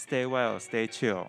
[0.00, 1.28] Stay well, stay chill。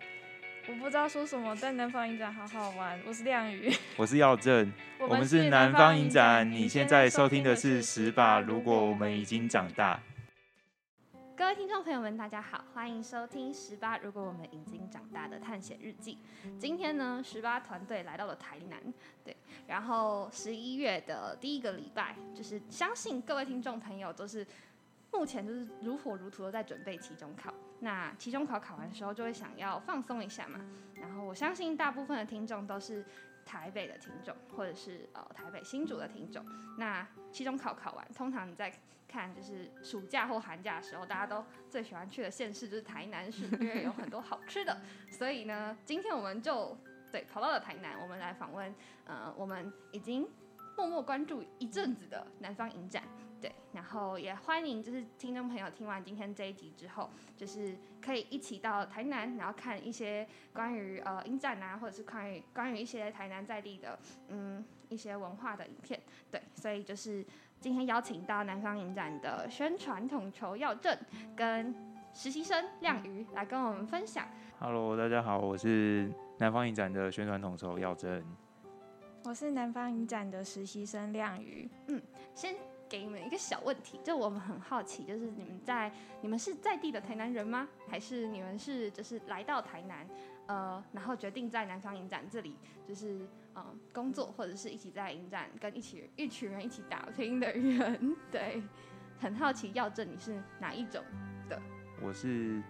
[0.66, 2.98] 我不知道说什么，但南方影展好好玩。
[3.06, 6.50] 我是亮宇， 我是耀正，我们是南方影展。
[6.50, 8.40] 你现在收听的是十把。
[8.40, 10.00] 如果我们已经长大，
[11.36, 13.98] 各位听众朋友们，大家好，欢迎收听十八。
[13.98, 16.18] 如果我们已经长大的探险日记。
[16.58, 18.82] 今天呢，十八团队来到了台南，
[19.26, 19.36] 对，
[19.68, 24.48] 然后十一月的第一个礼拜，就是相信各位听众朋友都是。
[25.12, 30.60] 目前就是如火如荼的在准备期中考，那期中考考完的时候就会想要放松一下嘛。
[30.96, 33.04] 然后我相信大部分的听众都是
[33.46, 36.46] 台北的听众，或者是呃台北新竹的听众。
[36.78, 38.72] 那期中考考完，通常你在
[39.08, 44.80] 看就是暑假或寒假的时候，大家都最喜欢去的县市就是台南市，因为有很多好吃的。
[45.10, 46.78] 所以呢，今天我们就
[47.12, 48.74] 对跑到了台南，我们来访问
[49.06, 50.26] 呃我们已经
[50.78, 53.04] 默默关注一阵子的南方影展。
[53.42, 66.00] 对，然后也欢迎就是听众朋友听完今天这一集之后，就是可以一起到台南，然后看一些关于呃影展啊，或者是关于关于一些台南在地的嗯一些文化的影片。
[66.30, 67.26] 对，所以就是
[67.60, 70.96] 今天邀请到南方影展的宣传统筹耀正
[71.36, 71.74] 跟
[72.14, 74.28] 实习生亮瑜来跟我们分享。
[74.60, 78.24] Hello，大家好，我是南方影展的宣传统筹耀正。
[79.24, 81.68] 我是南方影展的实习生亮瑜。
[81.88, 82.00] 嗯，
[82.36, 82.56] 先。
[82.92, 85.90] 给你们一个小问题，就我们很好奇，就是你们在
[86.20, 87.66] 你们是在地的台南人吗？
[87.88, 90.06] 还是你们是就是来到台南，
[90.48, 93.26] 呃，然后决定在南方影展这里就是
[93.56, 98.14] 嗯工作，或者是一起在影展跟一起一群人一起打拼的人？
[98.30, 98.62] 对，
[99.22, 101.02] 很好奇，耀正你是哪一种
[101.48, 101.58] 的？
[102.02, 102.62] 我是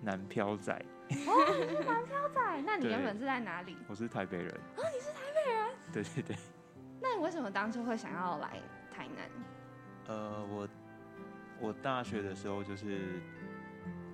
[0.00, 0.72] 南漂仔。
[1.10, 2.62] 哦，你是南漂仔？
[2.64, 3.76] 那你原本是在哪里？
[3.88, 4.54] 我是台北人。
[4.76, 5.70] 哦，你是台北人？
[5.92, 6.36] 对对对。
[7.00, 8.50] 那你为什么当初会想要来
[8.88, 9.28] 台南？
[10.06, 10.68] 呃，我
[11.60, 13.20] 我大学的时候就是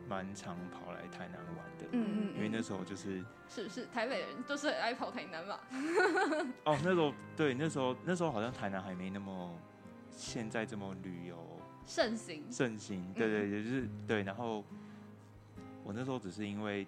[0.09, 5.59] 蛮常跑来台南玩的，嗯嗯，因为那时候就是是是台北人都是爱跑台南嘛。
[6.65, 9.59] 哦，那时候对，那时候那时候好像台南还没那么
[10.11, 11.37] 现在这么旅游
[11.85, 14.23] 盛行盛行，对对，也就是对。
[14.23, 14.65] 然后
[15.83, 16.87] 我那时候只是因为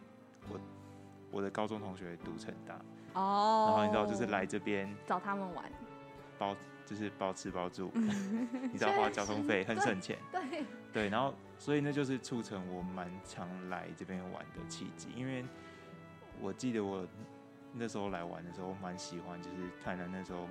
[0.48, 0.60] 我
[1.30, 2.74] 我的高中同学读成大
[3.14, 5.64] 哦，然后你知道就是来这边找他们玩
[6.38, 6.54] 包。
[6.92, 7.91] 就是包吃包住，
[8.70, 10.64] 你知道花交通费很省钱，对。
[10.92, 15.42] 对，然后所以那就是促成我蛮常来这边玩的契机，因为
[16.38, 17.08] 我记得我
[17.72, 20.47] 那时候来玩的时候蛮喜欢，就是台南那时候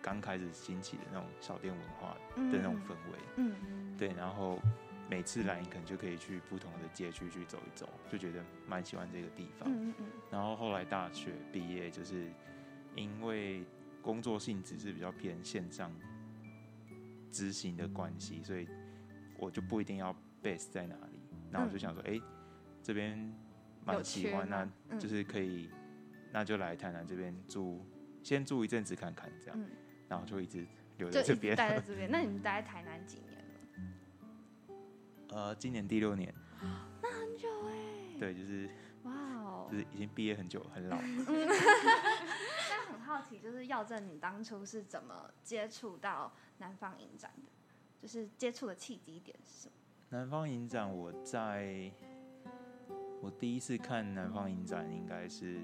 [0.00, 4.60] 刚开始兴起的那种小店文化的那种氛围，嗯，对，然后
[5.10, 12.30] 每次来你可能就可以去不同的街区去走一走，就觉得蛮喜欢这个地方，嗯嗯，然后后来大学毕业就是
[12.94, 13.64] 因为。
[14.02, 15.90] 工作性质是比较偏线上
[17.30, 18.68] 执行的关系，所以
[19.38, 21.20] 我就不一定要 base 在哪里。
[21.50, 22.20] 那我就想说，哎，
[22.82, 23.32] 这边
[23.84, 24.68] 蛮喜欢，那
[24.98, 25.70] 就是可以，
[26.32, 27.86] 那就来台南这边住，
[28.22, 29.64] 先住一阵子看看，这样，
[30.08, 30.66] 然后就一直
[30.98, 32.08] 留在这边，待在这边。
[32.12, 34.76] 那你们待在台南几年了？
[35.28, 36.34] 呃，今年第六年。
[37.02, 38.18] 那很久哎。
[38.18, 38.68] 对，就是
[39.04, 40.98] 哇哦，就是已经毕业很久，很老。
[43.12, 47.52] 好奇就是耀正，你当初是怎么接触到南方影展的？
[48.00, 49.74] 就是接触的契机点是什么？
[50.08, 51.92] 南方影展，我在
[53.20, 55.60] 我第一次看南方影展应该是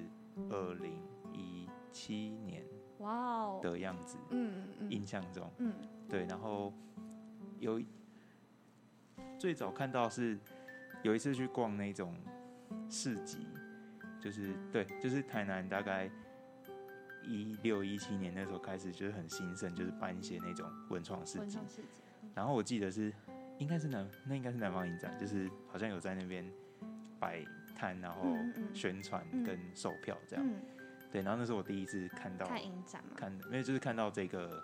[0.50, 2.62] 二零一七年，
[2.98, 5.72] 哇哦的样子，嗯嗯，印象中，嗯，
[6.06, 6.70] 对，然后
[7.60, 7.82] 有
[9.38, 10.38] 最早看到是
[11.02, 12.14] 有一次去逛那种
[12.90, 13.46] 市集，
[14.20, 16.10] 就是对，就是台南大概。
[17.22, 21.58] 一六一七年那时候开始就是很兴盛，就是办一些那种文创市集。
[22.34, 23.12] 然后我记得是
[23.58, 26.48] 应该是南那应该是南方影展，就是好像有在那边
[27.18, 28.22] 摆摊，然后
[28.72, 30.44] 宣传跟售票这样。
[31.10, 34.62] 对，然后那是我第一次看到看影展嘛，看因为就是看到这个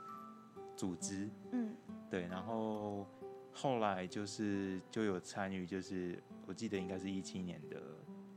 [0.76, 1.28] 组织。
[1.52, 1.74] 嗯，
[2.10, 3.06] 对，然后
[3.52, 7.80] 后来就是就有参与，就是我记得应该是一七年的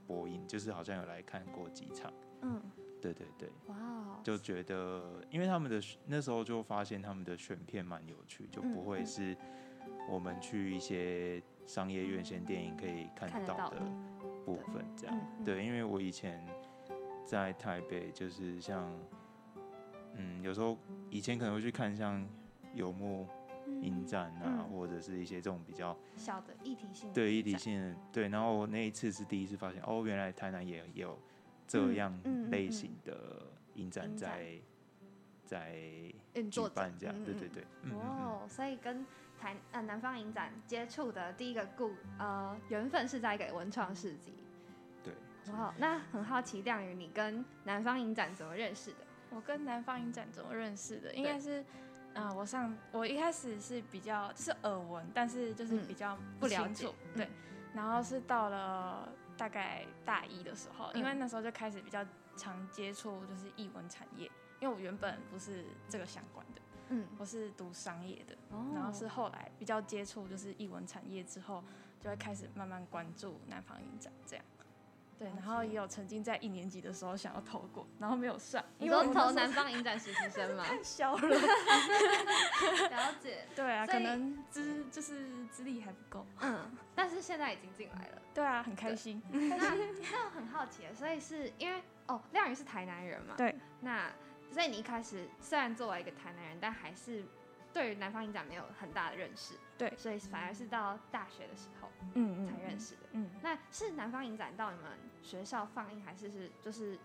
[0.07, 2.11] 播音，就是好像有来看过几场。
[2.41, 2.61] 嗯。
[3.01, 4.19] 对对对，哇！
[4.23, 9.35] 就觉得，因为他们的那时候就发现他们的选片蛮有趣，就不会是
[10.09, 13.77] 我们去一些商业院线电影可以看到的
[14.45, 15.17] 部分，这样。
[15.45, 16.45] 对，因为我以前
[17.25, 18.91] 在台北，就是像，
[20.15, 20.77] 嗯，有时候
[21.09, 22.27] 以前可能会去看像
[22.73, 23.27] 游牧
[23.81, 28.27] 影展啊，或者是一些这种比较小的议题性，对议题性的，对。
[28.29, 31.17] 然后我那一次是第一次发现，哦，原来台南也有。
[31.67, 32.17] 这样
[32.49, 33.43] 类型的
[33.75, 34.55] 影展在
[35.45, 35.75] 在
[36.33, 39.05] 举办这样，对对对，哦，所以跟
[39.39, 44.33] 台呃南方影展接触的第一个故呃缘分是在一个文创市集。
[45.03, 45.13] 对，
[45.53, 48.97] 哇，那很好奇亮宇，你跟南方影展怎么认识的？
[49.29, 51.13] 我跟南方影展怎么认识的？
[51.13, 51.63] 应该是，
[52.13, 55.87] 嗯、我上我一开始是比较是耳闻，但是就是嗯。
[55.87, 56.73] 比较不了解。
[56.73, 57.29] 清楚，对嗯。
[57.73, 61.19] 然后是到了大概大一的时候，因为嗯。
[61.19, 62.05] 那时候就开始比较
[62.35, 64.29] 常接触就是译文产业，
[64.59, 68.65] 因为我原本不是这个相关的，嗯，我是读商业的，哦。
[68.73, 71.63] 然后是后来比较接触就是译文产业之后，
[72.01, 74.45] 就会开始慢慢关注南方影展这样。
[75.19, 80.63] 对，然后也有曾经在一年级的时候想要投过，然后没有上，你说因为我那时候投南方影展实习生 吗？
[80.63, 81.27] 太小了。
[81.27, 86.25] 了解， 对啊，可能资就是资历还不够。
[86.41, 88.21] 嗯，但是现在已经进来了。
[88.33, 89.21] 对啊，很开心。
[89.31, 93.33] 那那我很好奇，所以是因为哦，亮宇是台南人嘛？
[93.35, 94.11] 对，那
[94.51, 97.25] 所以你一开始虽然作为一个台南人，但还是
[97.77, 99.53] 对于南方影展没有很大的认识。
[99.77, 102.79] 对所以反而是到大学的时候嗯才认。
[102.79, 103.01] 识的。
[103.11, 104.91] 嗯，那是南方影展到你们
[105.21, 106.97] 学校放映，还是是就是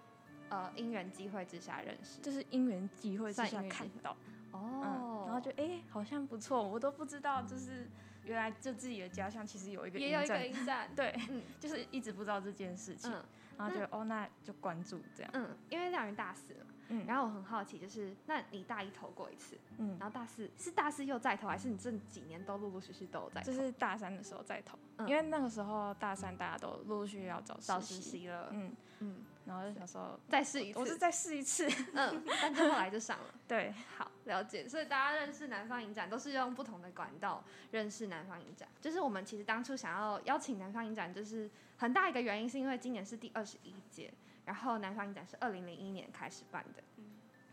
[0.48, 2.20] 呃因缘机会之下认识？
[2.22, 4.16] 就是因缘机会之下看到，
[4.52, 7.86] 哦嗯，，然后就哎、好像不错，我都不知道，就是
[8.24, 13.22] 原来就自己的家乡其实有一个也有一个影展， 对，嗯就是一直不知道这件事情，嗯
[13.58, 23.46] 然后就哦，那就关注这样，嗯，因为两人大四嘛，嗯，然后我很好奇，就是那你大一投过一次，嗯，然后大四是大四又再投，还是你这几年都陆陆续续都有在投？
[23.46, 33.34] 就是大三的时候再投，嗯因为那个时候大三大家都陆陆续续要找找实实习，习了，嗯，嗯，然后就想说，再试一次，我是再试一次，嗯，但就后来就上了。
[33.49, 34.69] 对，好，了解。
[34.69, 38.69] 所以大家认识南方影展都是用不同的管道认识南方影展。
[38.81, 44.12] 就是我们其实当初想要邀请南方影展，就是很大一个原因是因为今年是第二十一届，
[44.44, 46.83] 然后南方影展是二零零一年开始办的。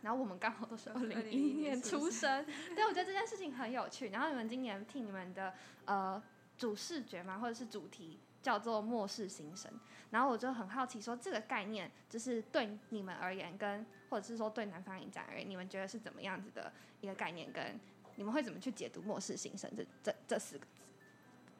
[0.01, 4.09] 然后我们刚好都是二零零一年出生， 对，我觉得这件事情很有趣。
[4.09, 5.53] 然后你们今年替你们的
[5.83, 6.21] 呃
[6.57, 9.69] 主视觉嘛，或者是主题叫做“末世新生”，
[10.11, 16.71] 然后我就很好奇，说这个概念就是对你们而言跟，或者是说对南方影展而言，你们觉得是怎么样子的
[17.01, 17.51] 一个概念？
[17.51, 17.77] 跟
[18.15, 20.81] 你们会怎么去解读“末世新生”这这这四个字？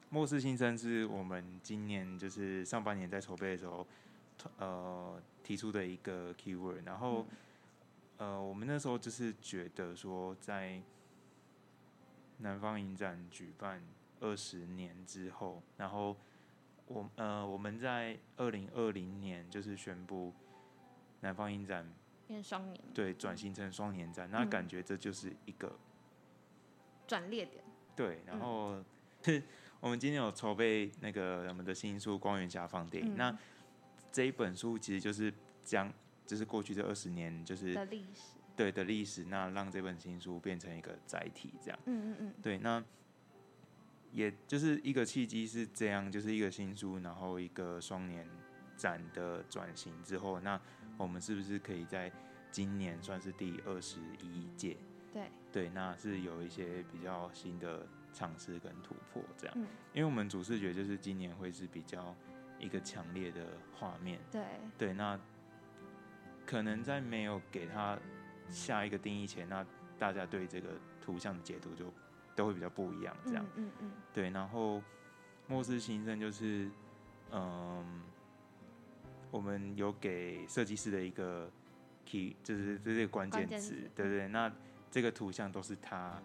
[0.10, 3.86] 末世新生是我们今年就是上半年在筹备的时候，
[4.58, 7.26] 呃提出的一个 keyword，然后、
[8.18, 10.82] 呃我们那时候就是觉得说在
[12.40, 13.82] 南方影展举办
[14.20, 16.16] 二十年之后，然后
[16.88, 20.34] 我呃我们在二零二零年就是宣布
[21.22, 21.90] 南方影展
[22.28, 24.50] 变双年对转型成双年展，那嗯。
[24.50, 25.78] 感觉这就是一个
[27.08, 27.64] 转捩点，
[27.96, 28.40] 对，然嗯。
[28.40, 28.84] 后、
[29.82, 33.18] 我们今天有筹备那个我们的新书《光源下放电影》嗯。
[33.18, 33.38] 那
[34.12, 35.34] 这一本书其实就是
[35.64, 35.92] 将
[36.26, 38.38] 就是过去这二十年就是的历史。
[38.56, 42.84] 对的历史，那让这本新书变成一个载体，这样嗯嗯嗯，对，那
[44.12, 48.28] 也就是一个契机是这样，就是一个新书，然后一个双年
[48.76, 50.60] 展的转型之后，那
[50.98, 52.12] 我们是不是可以在
[52.52, 54.76] 今年算是第二十一届？
[55.14, 59.56] 对，对，那是有一些比较新的尝试跟突破，这样。
[59.58, 62.14] 嗯因为我们主视觉就是今年会是比较
[62.60, 64.42] 一个强烈的画面，对，
[64.78, 65.20] 对，那
[66.46, 67.98] 可能在没有给他
[68.50, 69.66] 下一个定义前，那
[69.98, 70.70] 大家对这个
[71.02, 71.92] 图像的解读就
[72.36, 73.46] 都会比较不一样，这样。
[73.56, 74.82] 嗯嗯嗯，对，然后
[75.48, 76.70] 末世新生就是，
[77.32, 78.04] 嗯，
[79.32, 81.50] 我们有给设计师的一个
[82.06, 84.28] key，就是这些关键词关键词，对对。
[84.28, 84.52] 那
[84.92, 86.22] 这个图像都是他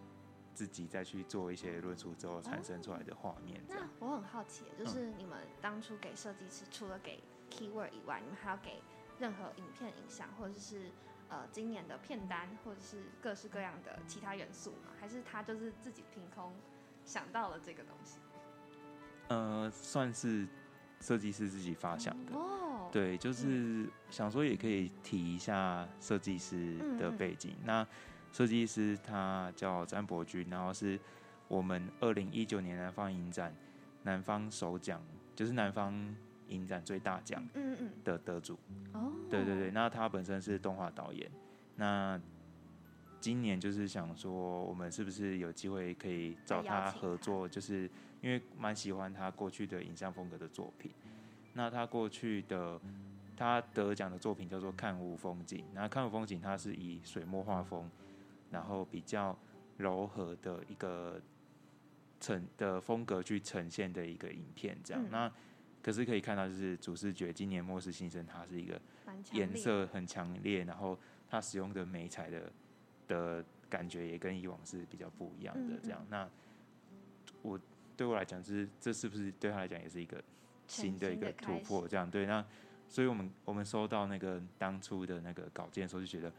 [0.54, 3.88] 自己再去做一些论述之后产生出来的画面，这那。
[3.98, 8.80] 我很好奇，就是你们当初给设计师，除了给 keyword 以外，你们还要给
[9.18, 10.90] 任何影片影像，或者是
[11.28, 14.92] 呃今年的片单，或者是各式各样的其他元素吗？
[15.00, 16.52] 还是他就是自己凭空
[17.04, 18.18] 想到了这个东西？
[19.28, 20.46] 呃，算是
[21.00, 22.34] 设计师自己发想的。
[22.34, 27.56] 哦，对，就是想说也可以提一下设计师的背景。
[27.64, 27.86] 那
[28.34, 30.98] 设计师他叫詹伯君，然后是
[31.46, 33.54] 我们二零一九年南方影展
[34.02, 35.00] 南方首奖，
[35.36, 35.94] 就是南方
[36.48, 38.58] 影展最大奖嗯嗯的得主。
[38.68, 41.30] 嗯，哦，对对对，那他本身是动画导演。
[41.76, 42.20] 那
[43.20, 47.48] 今年就是想说，我们是不是有机会可以找他合作？
[47.48, 47.88] 就是
[48.20, 50.90] 因为蛮喜欢他过去的影像风格的作品。
[51.52, 52.80] 那他过去的
[53.36, 57.88] 他得奖的作品叫做《看雾风景》，那《看雾风景》它是以水墨画风，
[58.54, 59.36] 然后比较
[59.76, 61.20] 柔和的一个
[62.20, 65.02] 呈的风格去呈现的一个影片，这样。
[65.04, 65.32] 嗯那
[65.82, 68.80] 可是可以看到，就是主视觉今年末世新生，它是一个
[69.32, 72.50] 颜色很强烈，然后它使用的美彩的
[73.06, 76.06] 的感觉也跟以往是比较不一样的嗯这样。
[76.08, 76.26] 那
[77.42, 77.60] 我
[77.98, 80.24] 对我来讲，就是这是不是对他来讲也是一个
[80.66, 81.86] 新的一个突破？
[81.86, 82.42] 这样对，那
[82.88, 86.34] 所以我们我们收到那个当初的那个稿件的时候，就觉得很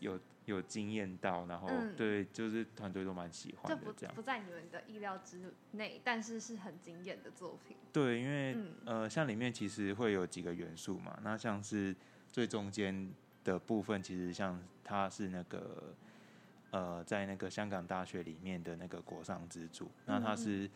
[0.00, 4.26] 有有惊艳到，然后、嗯对，就是团队都蛮喜就欢的这样不不。
[4.26, 7.76] 在你们的意料之内，但是是很惊艳的作品。
[7.92, 11.94] 对，因为、嗯呃，像里面其实会有几个元素嘛，那像是
[12.32, 13.12] 最中间
[13.44, 15.94] 的部分，其实像它是那个
[16.70, 20.68] 呃，在那个香港大学里面的那个国上之柱，那他是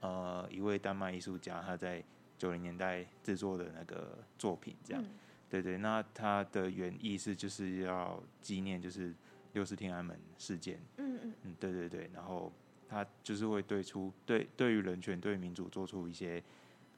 [0.00, 2.02] 呃一位丹麦艺术家，他在
[2.38, 5.02] 九零年代制作的那个作品，这样。
[5.02, 5.08] 嗯
[5.52, 9.14] 对对，那它的原意是就是要纪念就是
[9.52, 11.34] 六四天安门事件，嗯嗯。
[11.42, 12.50] 嗯，对对对，然后
[12.88, 16.42] 他就是会对出对对于人权、对于民主做出一些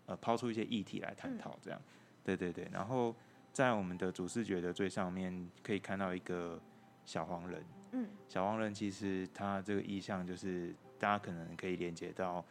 [0.06, 1.38] 呃抛出一些议题来探嗯。
[1.38, 1.82] 讨，这样，
[2.22, 3.12] 对对对，然后
[3.52, 6.60] 在我们的主视觉的最上面可以看到一个
[7.04, 8.06] 小黄人，嗯。
[8.28, 12.44] 小黄人其实他这个意象就是大家可能可以连接到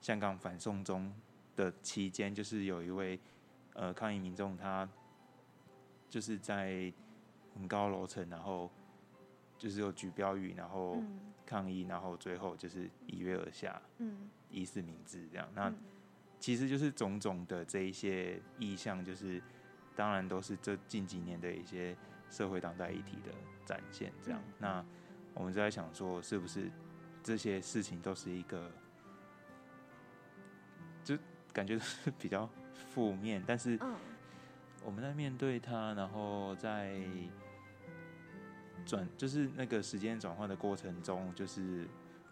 [0.00, 1.12] 香港反送中
[1.56, 3.18] 的期间，就是有一位
[3.72, 4.88] 呃抗议民众他
[6.12, 6.92] 就是在
[7.54, 8.70] 很高楼层，然后
[9.56, 15.48] 就是有举标语，然后嗯抗议，然后最后就是一跃而下，嗯以死明志这样。
[15.54, 15.76] 那嗯
[16.38, 19.40] 其实就是种种的这一些意向，就是
[19.96, 21.96] 当然都是这近几年的一些
[22.28, 23.32] 社会当代议题的
[23.64, 24.12] 展现。
[24.22, 24.84] 这样，嗯那
[25.32, 26.70] 我们就在想说，是不是
[27.22, 28.70] 这些事情都是一个，
[31.02, 31.16] 就
[31.54, 33.96] 感觉是比较负面，但是嗯
[34.84, 37.00] 我们在面对它，然后在
[38.84, 41.86] 转，就是那个时间转换的过程中，就是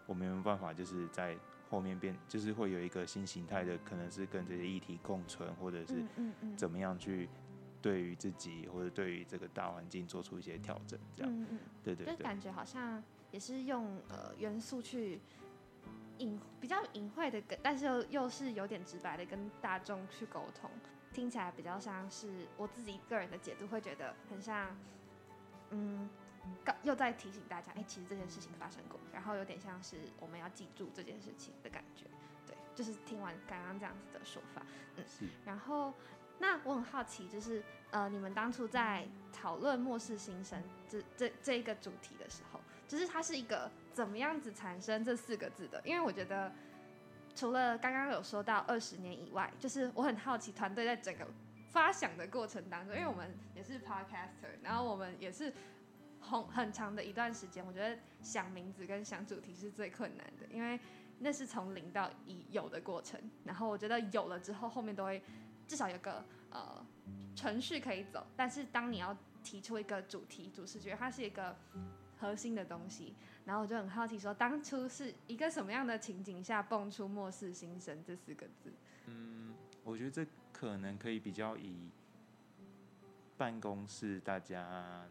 [0.05, 1.37] 我们没有办法，就是在
[1.69, 6.03] 后面变，就是会有一个新形态的，可能是跟这些议题共存，或者是
[6.57, 7.29] 怎么样去
[7.81, 15.21] 对于自己或者对于这个大环境做出一些调整，这样，嗯嗯，对对对，就感觉好像也是用呃元素去
[16.17, 20.69] 隐比较隐晦的跟，但是又又是有点直白的跟大众去沟通，
[21.13, 24.75] 听起来比较像是我自己个人的解读，会觉得很像，
[25.69, 26.09] 嗯，
[26.63, 32.05] 刚又在提醒大家，哎、其实这件事情发生过，然后有点像是我们要记住这件事情的感觉，
[32.47, 34.65] 对，就是听完刚刚这样子的说法，
[34.95, 35.29] 嗯。
[35.45, 35.93] 然后，
[36.39, 45.81] 那我很好奇，就是呃，你们当初在讨论末世新生这这这一个主题的时候，就是它是一个怎么样子产生这四个字的？
[45.85, 46.51] 因为我觉得，
[47.35, 51.25] 除了刚刚有说到二十年以外，就是我很好奇团队在整个
[51.69, 55.53] 发想的过程当中，因为我们也是 podcaster，然后我们也是
[56.19, 60.79] 很很长的一段时间，我觉得想名字跟想主题是最困难的，因为
[61.19, 63.19] 那是从零到一有的过程。
[63.45, 65.21] 然后我觉得有了之后，后面都会
[65.67, 66.85] 至少有个呃
[67.35, 68.25] 程序可以走。
[68.35, 71.55] 但是当你要提出一个主题、主视觉，它是一个
[72.19, 73.15] 核心的东西。
[73.45, 78.71] 然后我就很好奇说，当初是一个什么样的情景下蹦出“末世新生”这四个字？
[79.07, 81.89] 嗯，我觉得这可能可以比较以
[83.37, 85.05] 办公室大家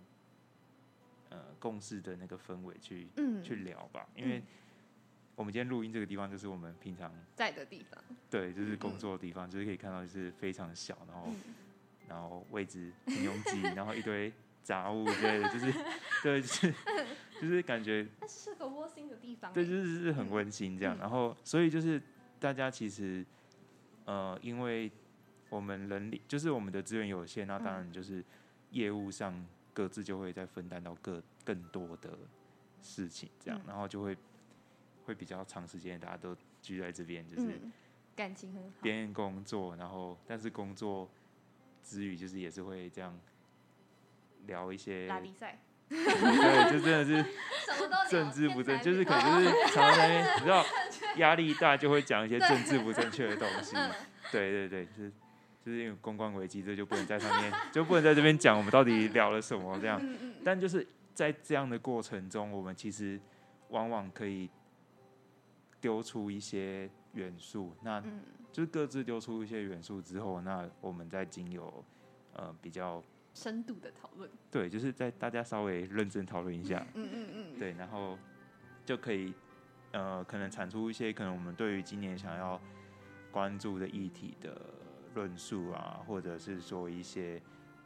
[1.29, 4.43] 呃共事的那个氛围去嗯，去聊吧，因为嗯。
[5.37, 8.05] 我们今天录音这个地方就是我们平常在的地方。
[8.29, 11.55] 对就是工作的地方，就是可以看到就是非常小，然后、嗯。
[12.07, 14.31] 然后位置很拥挤，然后一堆
[14.63, 15.73] 杂物之类的，就是
[16.23, 16.75] 对就是
[17.41, 19.55] 就是感觉那是个窝心的地方欸。
[19.55, 20.97] 对，就是是很温馨这样。
[20.97, 22.01] 嗯然后，所以就是
[22.39, 23.25] 大家其实，
[24.05, 24.91] 呃，因为
[25.49, 28.23] 我们人力就是我们的资源有限，那当嗯然就是
[28.71, 29.35] 业务上
[29.73, 32.11] 各自就会再分担到各更多的
[32.83, 34.17] 事情，这样，嗯然后就会
[35.07, 37.73] 会比较长时间大家都聚在这边，就是嗯，
[38.15, 38.77] 感情很好。
[38.83, 41.09] 边工作，然后但是工作
[41.83, 43.19] 之余就是也是会这样
[44.47, 47.25] 聊一些，拉力赛，对，就真的是。
[48.11, 50.65] 政治不正，就是可能就是常常在那边，你知道
[51.19, 53.77] 压力大就会讲一些政治不正确的东西。
[53.77, 53.91] 嗯
[54.33, 55.13] 对对对，就是
[55.65, 60.01] 就是因为公关危机，这就不能在上面，就不能在这边讲我们到底聊了什么这样。
[60.45, 63.21] 但就是在这样的过程中，我们其实
[63.69, 64.49] 往往可以
[65.81, 71.85] 丢出一些元素，那嗯就是各自丢出一些元素之后，那我们再经由
[72.35, 73.03] 呃比较
[73.35, 74.31] 深度的讨论。
[74.51, 78.19] 对，就是在大家稍微认真讨论一下，嗯嗯嗯，对，然后
[78.85, 79.33] 就可以
[79.93, 82.61] 呃，可能产出一些可能我们对于今年想要
[83.31, 84.61] 关注的议题的
[85.15, 87.41] 论述啊，或者是说一些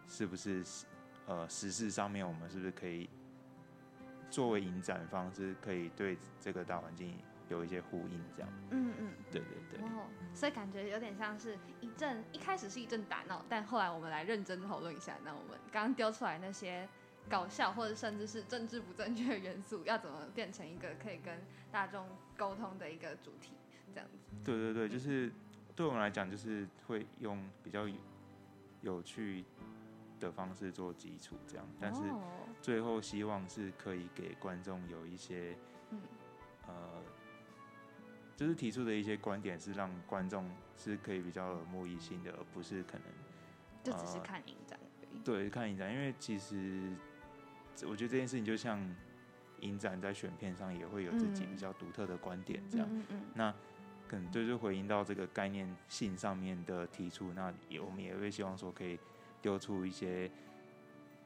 [0.06, 0.64] 是不是
[1.26, 3.08] 呃时事上面我们是不是可以
[4.30, 7.16] 作为影展方式，可以对这个大环境
[7.48, 8.50] 有一些呼应，这样。
[8.70, 9.08] 嗯嗯。
[9.30, 16.88] 对对对，哦，所以感觉有点像是一阵一开始是一阵打闹，但后来我们来认真讨论一下，那我们刚刚丢出来那些
[17.28, 21.40] 搞笑或者甚至是政治不正确的元素，要怎么变成一个可以跟
[21.72, 23.52] 大众沟通的一个主题，
[23.92, 24.18] 这样子。
[24.44, 25.32] 对对对，就是
[25.74, 27.96] 对我们来讲，就是会用比较有
[28.82, 29.44] 有趣
[30.20, 32.22] 的方式做基础，这样，但是哦
[32.62, 35.56] 最后希望是可以给观众有一些，
[35.90, 36.00] 嗯
[36.66, 36.74] 呃，
[38.36, 43.02] 就是提出的一些观点是让观众是可以比较耳目一新的，而不是可能
[43.82, 45.18] 就只是呃看影展而已。
[45.24, 46.90] 对看影展，因为其实
[47.86, 48.78] 我觉得这件事情就像
[49.60, 52.86] 影展在选片上也会有自己嗯比较独特的观点，这样。
[52.90, 53.54] 嗯嗯那
[54.06, 58.98] 可能就是回应到这个概念性上面的提出，那也我们也会希望说可以
[59.40, 60.30] 丢出一些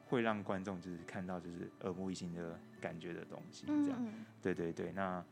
[0.07, 3.97] 会让观众就是看到就是耳目一新的感觉的东西，这样。
[3.99, 5.23] 嗯对对对，那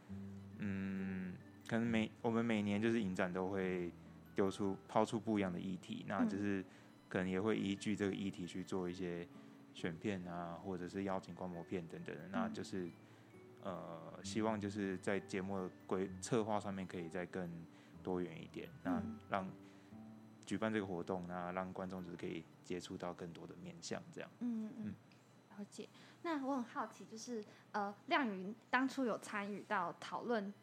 [0.58, 1.34] 嗯，
[1.68, 3.92] 可能每我们每年就是影展都会
[4.34, 6.64] 丢出抛出不一样的议题，那嗯就是
[7.10, 9.28] 可能也会依据这个议题去做一些
[9.74, 12.90] 选片啊，或者是邀请观摩片等等的，那嗯就是
[13.64, 17.50] 呃，希望就是在节目的规策划上面可以再更
[18.02, 19.50] 多元一点，那嗯让
[20.46, 24.30] 举办这个活动，那让观众就是可以接触到更多的面向，这样。
[24.40, 24.96] 嗯嗯，
[25.58, 25.90] 了解。
[26.22, 30.54] 那我很好奇，就是呃，亮云当初有参与到讨论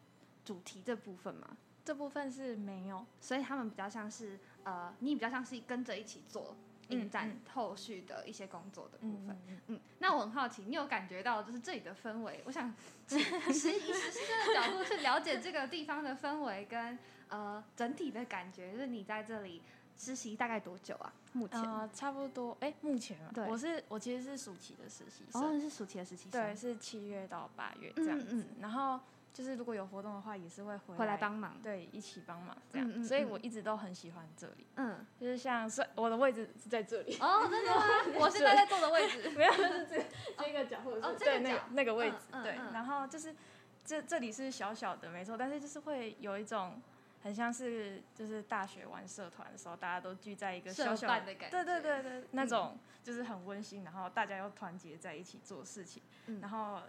[0.45, 1.57] 主题这部分吗？
[1.83, 6.55] 这部分是没有，所以他们比较像是呃，你比较像是跟着一起做
[6.89, 9.37] 影展嗯后续的一些工作的部分。
[9.67, 12.41] 嗯那我很好奇，你有感觉到就是这里的氛围？
[12.45, 12.73] 我想
[13.07, 16.97] 实实以实习生的角度去了解这个地方的氛围跟
[17.29, 18.71] 呃整体的感觉。
[18.71, 19.61] 就是你在这里
[19.97, 21.13] 实习大概多久啊？
[21.33, 21.61] 目前？
[21.61, 28.27] 呃，差不多，哎、目前啊对我是我其实是暑期的实习生，哦，是暑期的实习生，对，，是七月到八月这样子。
[28.31, 28.99] 嗯然后
[29.35, 31.57] 就是如果有活动的话，也是会回回来帮忙。
[31.61, 32.87] 对，一起帮忙这样。
[32.87, 37.81] 嗯嗯嗯所以我一直都很喜欢这里，嗯，就是像是我的位置是在这里，哦，真的吗？
[38.17, 39.29] 我现在在坐的位置。
[39.35, 40.05] 没有，就是这
[40.37, 42.55] 这个角或者是、哦这个角对那个那个位置，对。
[42.71, 43.35] 然后就是
[43.83, 46.81] 这这里是小小的，没错，但是就是会有一种
[47.21, 56.81] 很像是就是大学玩社团的时候，大家都聚在一个小小办的感觉对对对对，那种就是很温馨，然后大家又团结在一起做事情，嗯然后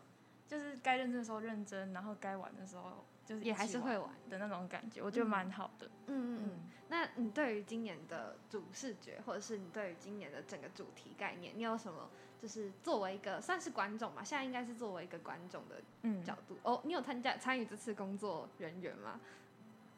[0.46, 4.10] 就是该认真的时候认真，然后该玩的时候就是也还是会玩。
[4.28, 5.86] 的那种感觉，我觉得嗯蛮好的。
[6.06, 6.42] 嗯嗯嗯。
[6.44, 12.08] 嗯，那你对于今年的主视觉，或者是你对于今年的整个主题概念，你有什么
[12.40, 14.22] 就是作为一个算是观众嘛？
[14.22, 16.80] 现在应该是作为一个观众的嗯，角度、哦。
[16.84, 19.20] 你有参加参与这次工作人员吗？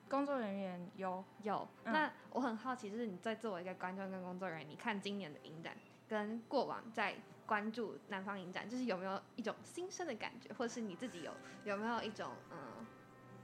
[0.09, 1.69] 工作人员有有。
[1.85, 5.77] 嗯那我很好奇，就是你在作为一个观众跟工作人员，你看今年的影展
[6.09, 7.15] 跟过往在
[7.49, 11.33] 关注南方影展，就是有没有一种新生的感觉，或者是你自己有
[11.65, 12.87] 有没有一种嗯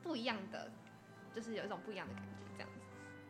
[0.03, 0.71] 不一样的，
[1.33, 2.81] 就是有一种不一样的感觉这样子？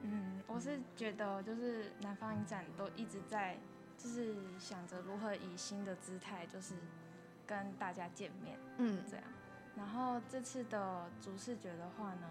[0.03, 3.57] 嗯，我是觉得就是南方影展都一直在，
[3.97, 6.75] 就是想着如何以新的姿态，就是
[7.47, 9.25] 跟大家见面嗯这样。
[9.77, 12.29] 然后这次的主视觉的话呢，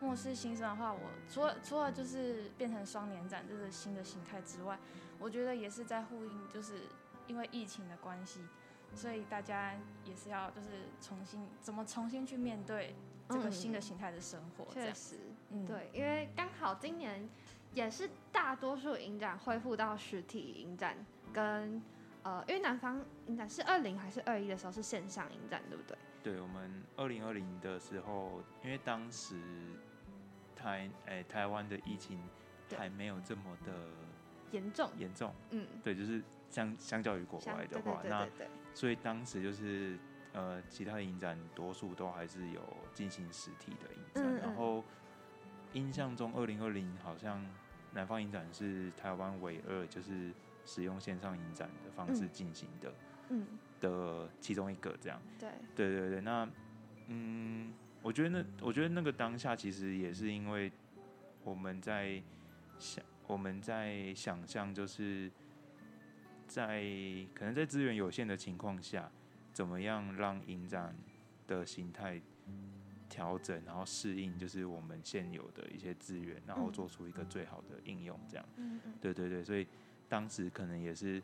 [0.00, 4.76] 末世新生的话，我除了除了就是变成双年展这个新的形态之外，
[5.20, 6.82] 我觉得也是在呼应，就是
[7.26, 8.40] 因为疫情的关系，
[8.94, 10.68] 所以大家也是要就是
[11.00, 12.94] 重新怎么重新去面对
[13.28, 14.66] 这个新的嗯形态的生活。
[14.72, 15.18] 确实。
[15.50, 17.28] 嗯，对，因为刚好今年
[17.72, 20.96] 也是大多数影展恢复到实体影展，
[21.32, 21.82] 跟
[22.22, 25.96] 呃，因为南方影展是二零还是二一的时候是线上影展，对不对？
[26.22, 29.38] 对我们二零二零的时候，因为当时
[30.56, 32.18] 台诶、台湾的疫情
[32.74, 33.72] 还没有这么的
[34.50, 36.22] 严重，严重，嗯，对，就是
[36.54, 38.28] 相相较于国外的话，那
[38.72, 39.98] 所以当时就是
[40.32, 42.62] 呃，其他的影展多数都还是有
[42.92, 44.38] 进行实体的影展，嗯嗯。
[44.38, 44.84] 然后
[45.72, 47.44] 印象中二零二零好像
[47.92, 50.32] 南方影展是台湾唯二就是
[50.64, 52.94] 使用线上影展的方式嗯进行的、
[53.30, 53.46] 嗯，
[53.80, 55.20] 的其中一个这样。
[55.36, 56.48] 对，对对对，那
[57.08, 60.70] 嗯，我觉得那我觉得那个当下其实也是因为
[61.42, 62.22] 我们在
[62.78, 65.30] 想我们在想象，就是
[66.46, 66.82] 在
[67.34, 69.10] 可能在资源有限的情况下，
[69.52, 70.96] 怎么样让影展
[71.46, 72.20] 的形态
[73.08, 76.72] 调整，然后适应就是我们现有的一些资源，然后嗯。
[76.72, 78.44] 做出一个最好的应用，这样。
[78.56, 79.66] 嗯嗯，对对对，所以
[80.08, 81.22] 当时可能也是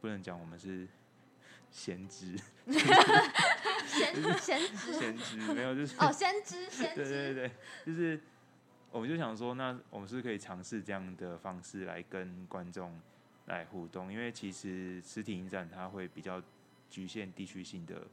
[0.00, 0.86] 不能讲我们是
[1.70, 4.92] 先知，先先知。
[4.92, 7.02] 先知 没有就是哦，先知先知。
[7.04, 7.50] 对对，对，
[7.86, 8.20] 就是
[8.92, 13.00] 我们就想说，那我们是不是可以尝试这样的方式来跟观众
[13.50, 16.40] 来互动，因为其实实体影展它会比较
[16.88, 18.06] 局限地区性的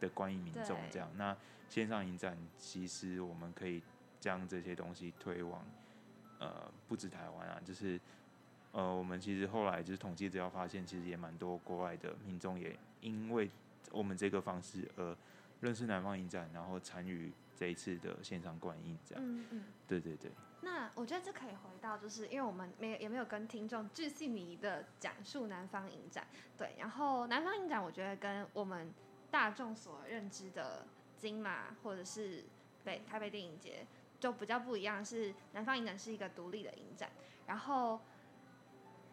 [0.00, 1.36] 的观影民众这样，那
[1.68, 3.82] 线上影展其实我们可以
[4.18, 5.64] 将这些东西推往
[6.38, 8.00] 呃不止台湾啊，就是
[8.72, 13.50] 呃，我们其实后来就是统计资料发现，其实也蛮多国外的民众也因为
[13.90, 15.16] 我们这个方式而
[15.60, 19.24] 认识南方影展，然后参与这一次的线上观影，这样。
[19.24, 19.62] 嗯嗯。
[19.86, 20.30] 对对对。
[20.66, 26.26] 那我觉得这可以回到，就是因为我们没也没有跟听众巨细迷的讲述南方影展，
[26.58, 26.74] 对。
[26.76, 28.92] 然后南方影展，我觉得跟我们
[29.30, 30.84] 大众所认知的
[31.16, 32.44] 金马或者是
[32.82, 33.86] 北台北电影节
[34.18, 37.08] 就比较不一样，是南方影展是一个独立的影展。
[37.46, 38.00] 然后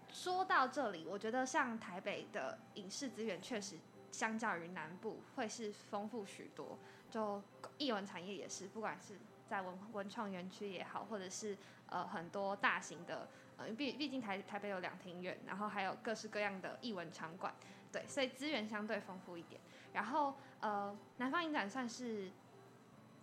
[0.10, 3.78] 说到这里，我觉得像台北的影视资源确实
[4.12, 6.80] 相较于南部会是丰富许多，
[7.12, 7.44] 就
[7.78, 9.20] 艺文产业也是，不管是。
[9.48, 13.28] 在文文创园区也好，或者是呃很多大型的
[13.58, 17.54] 呃，毕毕竟台台北有两庭院，然后还有各式各样的艺文场馆，
[17.92, 19.62] 对，所以资源相对丰富一点。
[19.94, 22.32] 然后呃，南方影展算是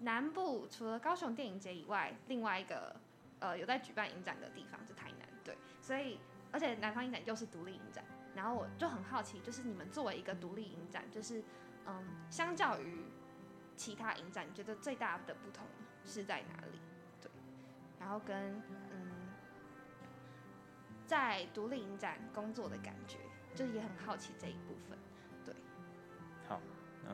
[0.01, 2.95] 南部除了高雄电影节以外，另外一个
[3.41, 6.21] 呃有在举办影展的地方是台南，对，所以
[6.53, 8.05] 而且南方影展又是独立影展，
[8.35, 11.43] 然后我就很好奇，就是你们作为一个独立影展，就是
[11.87, 13.05] 嗯，相较于
[13.77, 15.67] 其他影展，觉得最大的不同？
[16.05, 16.79] 是在哪里？
[17.21, 17.31] 对，
[17.99, 18.55] 然后跟
[18.91, 19.11] 嗯，
[21.07, 23.19] 在独立影展工作的感觉，
[23.55, 24.99] 就是也很好奇这一部分。
[25.45, 25.55] 对，
[26.49, 26.61] 好，
[27.05, 27.11] 那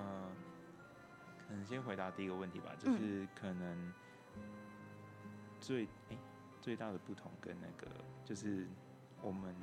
[1.46, 3.92] 可能先回答第一个问题吧，就是可能
[5.60, 6.16] 最哎
[6.60, 7.90] 最大的不同跟那个
[8.24, 8.66] 就是
[9.22, 9.54] 我们，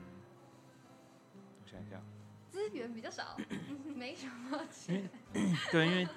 [1.62, 2.02] 我想一下，
[2.50, 3.38] 资源比较少，
[3.96, 5.10] 没什么钱。
[5.72, 6.08] 对，因为。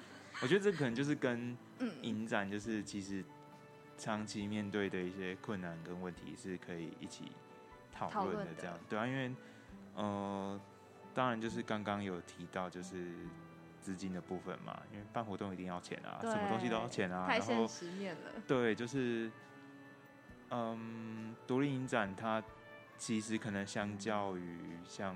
[0.41, 1.57] 我觉得这可能就是跟
[2.03, 3.25] 影展，就是其实
[3.97, 7.31] 长期面对的一些困难跟问题是可以一起
[7.91, 9.35] 讨论的，这样对啊，因为
[9.95, 10.61] 呃，
[11.13, 13.11] 当然就是刚刚有提到就是
[13.81, 18.31] 资金的部分嘛，因为办活动一定要钱啊，什么东西都要钱啊，太现实面了。
[18.47, 19.31] 对，就是
[20.51, 22.43] 嗯，独立影展它
[22.95, 25.15] 其实可能相较于像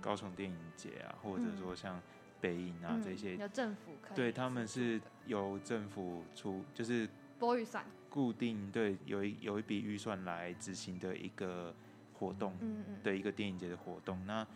[0.00, 2.00] 高雄电影节啊，或者说像。
[2.40, 3.36] 北影啊，这些。
[3.36, 11.74] 有政府对他们是由政府出，就是拨预算，固定对有一有一笔预算来执行的一个
[12.14, 14.24] 活动，嗯嗯，的一个电影节的活动。
[14.26, 14.46] 那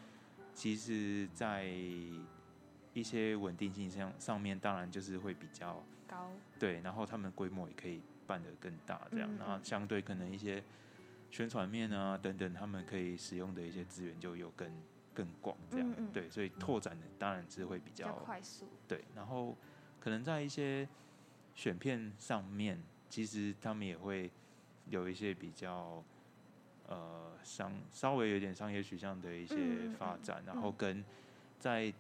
[0.55, 10.62] 其实，在一些稳定性上上面，当然就是会比较高，对，然后他们规模也可以办得更大，这样，然后相对可能一些
[11.31, 14.70] 宣传面啊等等，他们可以使用的一些资源就有更。
[15.14, 18.66] 更广这样对，所以拓展的当然是会比较快速。
[18.88, 19.57] 对，然后
[20.00, 20.88] 可能在一些
[21.55, 24.29] 选片上面，其实他们也会
[24.90, 26.03] 有一些比较
[26.88, 29.57] 呃商稍微有点商业取向的一些
[29.98, 31.05] 发展，然后跟
[31.61, 31.94] 在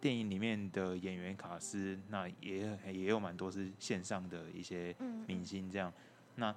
[0.00, 4.94] 电影里面的演员卡司，那也也有蛮多是线上的一些
[5.26, 5.92] 明星这样，
[6.36, 6.54] 那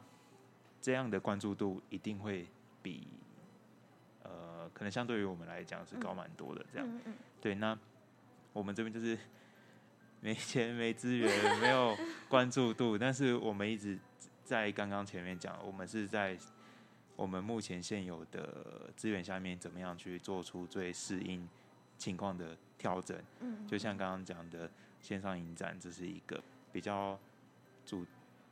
[0.81, 2.45] 这样的关注度一定会
[2.83, 3.07] 比。
[4.73, 7.01] 可能相对于我们来讲是高蛮多的，这样，
[7.41, 7.55] 对。
[7.55, 7.77] 那
[8.53, 9.17] 我们这边就是
[10.21, 11.95] 没钱、没资源、没有
[12.29, 13.99] 关注度，但是我们一直
[14.43, 16.37] 在刚刚前面讲，我们是在
[17.15, 21.47] 我们目前现有的资源下面，怎么样去做出最适应
[21.97, 23.17] 情况的调整。
[23.41, 27.19] 嗯，就像刚刚讲的线上影展，这是一个比较
[27.85, 28.05] 主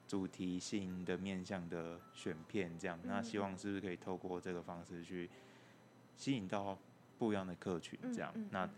[0.07, 2.99] 主题性的面向的选片，这样。
[3.03, 5.29] 那希望是不是可以透过这个方式去。
[6.15, 6.77] 吸引到
[7.17, 8.33] 不一样的客群，这样。
[8.51, 8.69] 那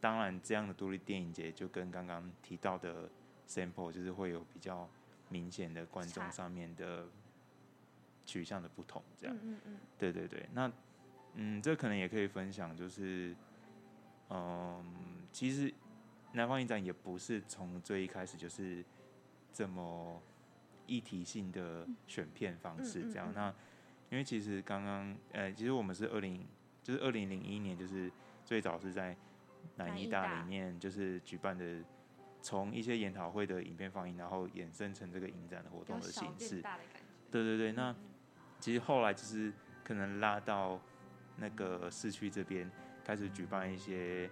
[0.00, 3.08] 当然这样的独立电影节就跟刚刚提到的
[3.46, 4.88] sample 就是会有比较
[5.28, 7.06] 明显的观众上面的
[8.26, 10.70] 取向的不同，这样，嗯嗯对对对，那
[11.34, 13.34] 嗯这可能也可以分享，就是
[14.30, 14.84] 嗯
[15.32, 15.72] 其实
[16.32, 18.84] 南方影展也不是从最一开始就是
[19.52, 20.20] 这么
[20.86, 23.54] 一体性的选片方式，这样，那
[24.10, 26.44] 因为其实刚刚呃其实我们是二零。
[26.82, 28.10] 就是二零零一年，就是
[28.44, 29.16] 最早是在
[29.76, 31.82] 南医大里面，就是举办的，
[32.40, 36.60] 从一些研讨会的影片放映，然后衍生成这个影展的活动的形式。
[37.30, 37.94] 对对对，那
[38.58, 39.52] 其实后来就是
[39.84, 40.80] 可能拉到
[41.36, 42.70] 那个市区这边，
[43.04, 44.28] 开始举办一些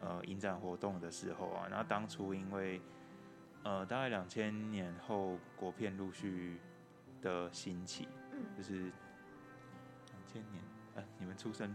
[0.00, 2.80] 呃影展活动的时候啊，然后当初因为
[3.62, 6.58] 呃大概两千年后国片陆续
[7.22, 8.08] 的兴起，
[8.56, 10.62] 就是两千年。
[11.18, 11.74] 你们出生？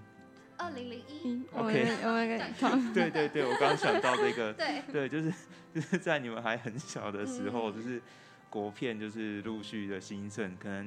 [0.58, 4.82] 二零零一，OK，我们可 对对对，我刚刚想到这个， 对。
[4.92, 5.34] 对，就是
[5.74, 8.00] 就是在你们还很小的时候，就是
[8.48, 10.86] 国片就是陆续的兴盛，可能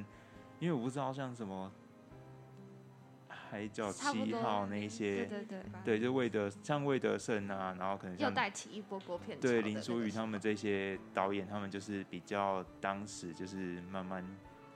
[0.59, 1.69] 因为我不知道像什么
[3.27, 14.25] 海角七号那些，对对对，对，就魏德像魏德胜啊，然后可能又带起一波国片，对林书宇他们这些导演，他们就是比较当时就是慢慢。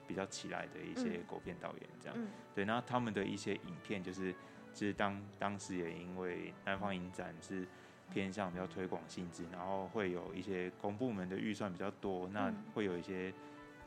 [0.10, 2.18] 比较起来的一些嗯国片导演这样。
[2.20, 4.34] 嗯对，那他们的一些影片就是，
[4.74, 7.68] 其实当当时也因为南方影展是
[8.12, 13.32] 偏向比较推广性质，然后会有一些公部门的预算比较多，那嗯会有一些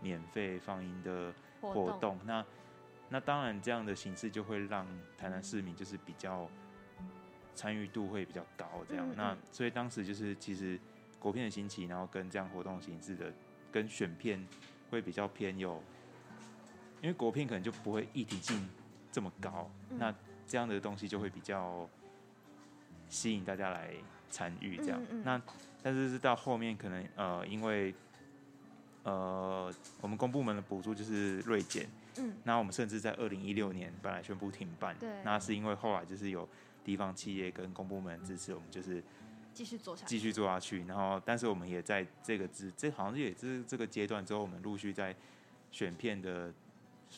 [0.01, 2.17] 免费放映的活活动。
[2.25, 2.45] 那
[3.09, 4.87] 那当然这样的形式就会让
[5.19, 6.49] 台南市民就是比较
[7.55, 9.07] 参与度会比较高，这样。
[9.17, 10.79] 那所以当时就是其实
[11.19, 13.31] 国片的兴起，然后跟这样活动形式的
[13.71, 14.47] 跟选片
[14.89, 15.83] 会比较偏有，
[17.03, 18.67] 因为国片可能就不会议题性
[19.11, 20.15] 这么高，嗯那
[20.47, 21.87] 这样的东西就会比较
[23.11, 23.93] 吸引大家来
[24.31, 24.99] 参与这样。
[25.11, 25.43] 嗯嗯那
[25.83, 27.93] 但是是到后面可能呃因为
[29.03, 31.89] 呃我们公部门的补助就是锐减，
[32.19, 36.49] 嗯那我们甚至在二零一六年本来宣布停办，对那是因为后来就是有
[36.85, 39.03] 地方企业跟公部门支持，我们就是
[39.53, 40.85] 继续做下去，继续做下去。
[40.85, 45.15] 然后，但是我们也在这个之这好像也是这个阶段之后，我们陆续在
[45.71, 46.53] 选片的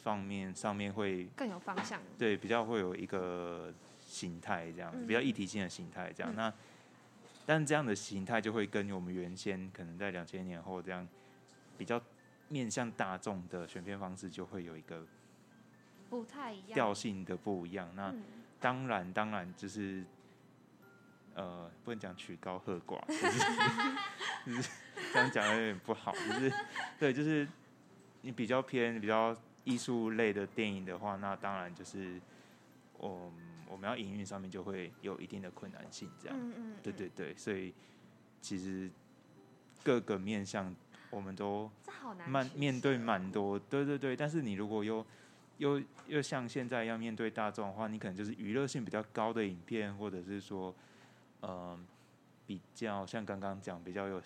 [0.03, 2.01] 方面上面会更有方向。
[2.19, 6.33] 对比较会有一个形态这样比较议题性的形态这样。
[6.33, 6.53] 嗯那
[7.47, 11.07] 但这样的形态就会跟我们原先可能在两千年后这样
[11.77, 12.01] 比较
[12.49, 15.07] 面向大众的选片方式就会有一个
[16.09, 16.73] 不太一样。
[16.73, 17.91] 调性的不一样。
[17.95, 18.23] 那嗯
[18.61, 20.03] 当然，当然就是，
[21.35, 23.39] 呃，不能讲曲高和寡，就是
[24.57, 24.71] 就是
[25.13, 26.51] 这样讲有点不好，就是
[26.99, 27.47] 对，就是
[28.23, 32.21] 你比较偏比较艺术类的电影的话，那当然就是，
[32.99, 33.33] 我
[33.69, 37.73] 我们要营运上面就会有一定的困难性，这样，嗯嗯，嗯，对对对，所以
[38.41, 38.91] 其实
[39.83, 40.75] 各个面向
[41.11, 44.15] 我们都这好难取蛮面对蛮多，对对对。
[44.15, 45.05] 但是你如果又
[45.59, 50.75] 又又像现在要面对大众的话，你可能就是娱乐性比较高的影片，或者是说，
[51.41, 51.79] 呃，
[52.47, 54.21] 比较像刚刚讲比较有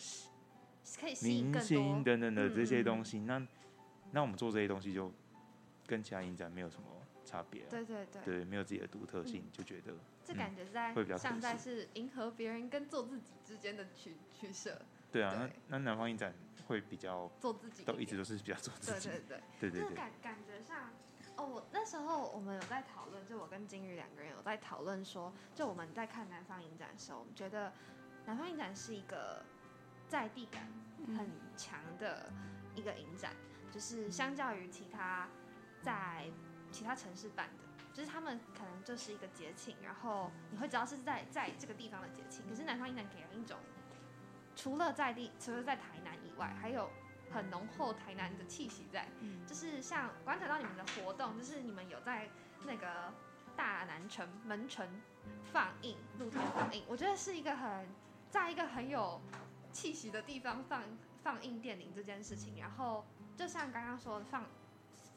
[1.22, 2.02] 明星。
[2.02, 3.46] 等等的这些嗯嗯东西，那
[4.12, 5.12] 那我们做这些东西就
[5.88, 6.86] 跟其他影展没有什么
[7.24, 16.34] 差别、啊，对对对，对，没有自己的独特性，就觉得这嗯感觉在会比较像在是迎合别人跟做自己之间的取取舍，对啊，那那南方影展
[16.66, 19.40] 会比较做自己都一直都是比较做自己，对对对。
[19.60, 20.90] 对对对，就感感觉上，
[21.36, 27.72] 哦，我那时候我们有在讨论，就我跟金鱼两个人有在讨论说，就我们在看南方影展的时候，我们觉得
[28.26, 29.42] 南方影展是一个
[30.06, 30.70] 在地感
[31.16, 32.30] 很强的
[32.74, 33.32] 一个影展，
[33.72, 35.28] 就是相较于其他
[35.82, 36.30] 在
[36.70, 37.64] 其他城市办的。
[37.92, 42.46] 就是他们可能就是一个节庆，然后你会知道是在在这个地方的节庆。
[42.48, 43.58] 可是南方影展给人一种，
[44.54, 46.88] 除了在地，除了在台南以外，还有
[47.32, 49.08] 很浓厚台南的气息在。
[49.46, 52.28] 就是像观察到你们的活动，就是你们有在
[52.64, 53.12] 那个
[53.56, 54.88] 大南城门城
[55.50, 57.88] 放映露天放映，我觉得是一个很
[58.30, 59.20] 在一个很有
[59.72, 60.84] 气息的地方放
[61.24, 62.56] 放映电影这件事情。
[62.60, 63.04] 然后
[63.36, 64.44] 就像刚刚说的放，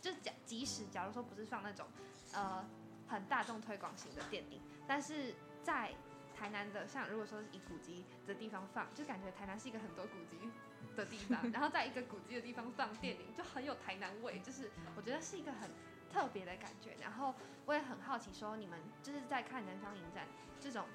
[0.02, 1.86] 就假即使假如说不是放那种
[2.34, 2.66] 呃
[3.08, 5.94] 很大众推广型的电影，但是在
[6.36, 10.50] 台南的像如果说是以古迹的地方放，就感觉台南是一个很多古迹
[10.96, 15.70] 的地方，然后在一个古迹的地方放电影，就很有台南味，就是我觉得是一个很
[16.12, 16.96] 特别的感觉。
[17.00, 17.36] 然后
[17.66, 20.26] 我也很好奇，说你们就是在看南方影展
[20.60, 20.88] 这种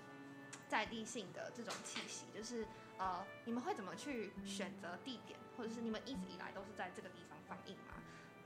[0.66, 2.66] 在地性的这种气息，就是
[2.98, 7.94] 呃，你们会怎么去选择地点，或者是你们一直以来都是在这个地方放映吗？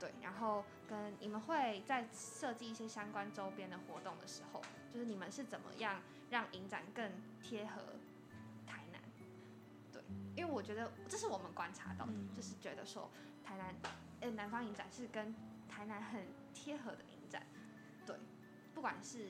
[0.01, 4.59] 对，然后跟你们会在设计一些相关周边的活动的时候，
[4.91, 7.83] 就是你们是怎么样让影展更贴合
[8.65, 8.99] 台南？
[9.91, 10.01] 对，
[10.35, 13.11] 因为我觉得这是我们观察到的，嗯就是觉得说
[13.43, 13.75] 台南
[14.21, 15.35] 呃南方影展是跟
[15.69, 17.45] 台南很贴合的影展，
[18.03, 18.15] 对，
[18.73, 19.27] 不管是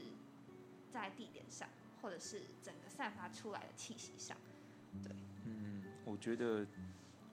[0.89, 1.67] 在地点上，
[2.01, 4.37] 或者是整个散发出来的气息上，
[5.03, 5.11] 对，
[5.43, 6.65] 嗯，我觉得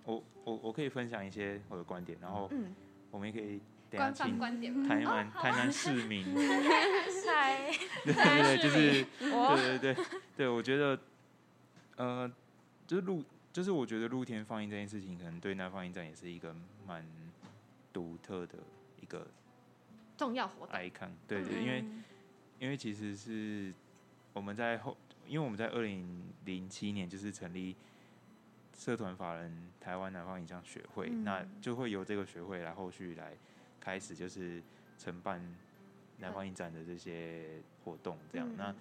[0.03, 2.74] 我我我可以分享一些我的观点，然后嗯，
[3.11, 4.38] 我们也可以等下请
[4.87, 6.25] 台湾台南市民，
[7.27, 7.71] 嗨，
[8.05, 10.05] 对对对，就是对对对
[10.37, 10.99] 对，我觉得
[11.97, 12.31] 呃，
[12.87, 16.55] 就是露，就是我觉得露天放映这件事情，可能对南方影展也是一个
[16.87, 17.05] 蛮
[17.92, 18.59] 独特的
[19.01, 19.27] 一个
[20.16, 22.05] 重要活动，icon，对对，因为嗯
[22.59, 23.73] 因为其实是
[24.33, 27.75] 我们在后，因为我们在二零零七年就是成立
[28.79, 31.25] 社团法人台湾南方影像学会，嗯。
[31.25, 33.37] 那就会由这个学会来后续来
[33.81, 34.62] 开始就是
[34.97, 35.43] 承办
[36.19, 38.49] 南方影展的这些活动，这样。
[38.49, 38.57] 嗯。
[38.57, 38.75] 那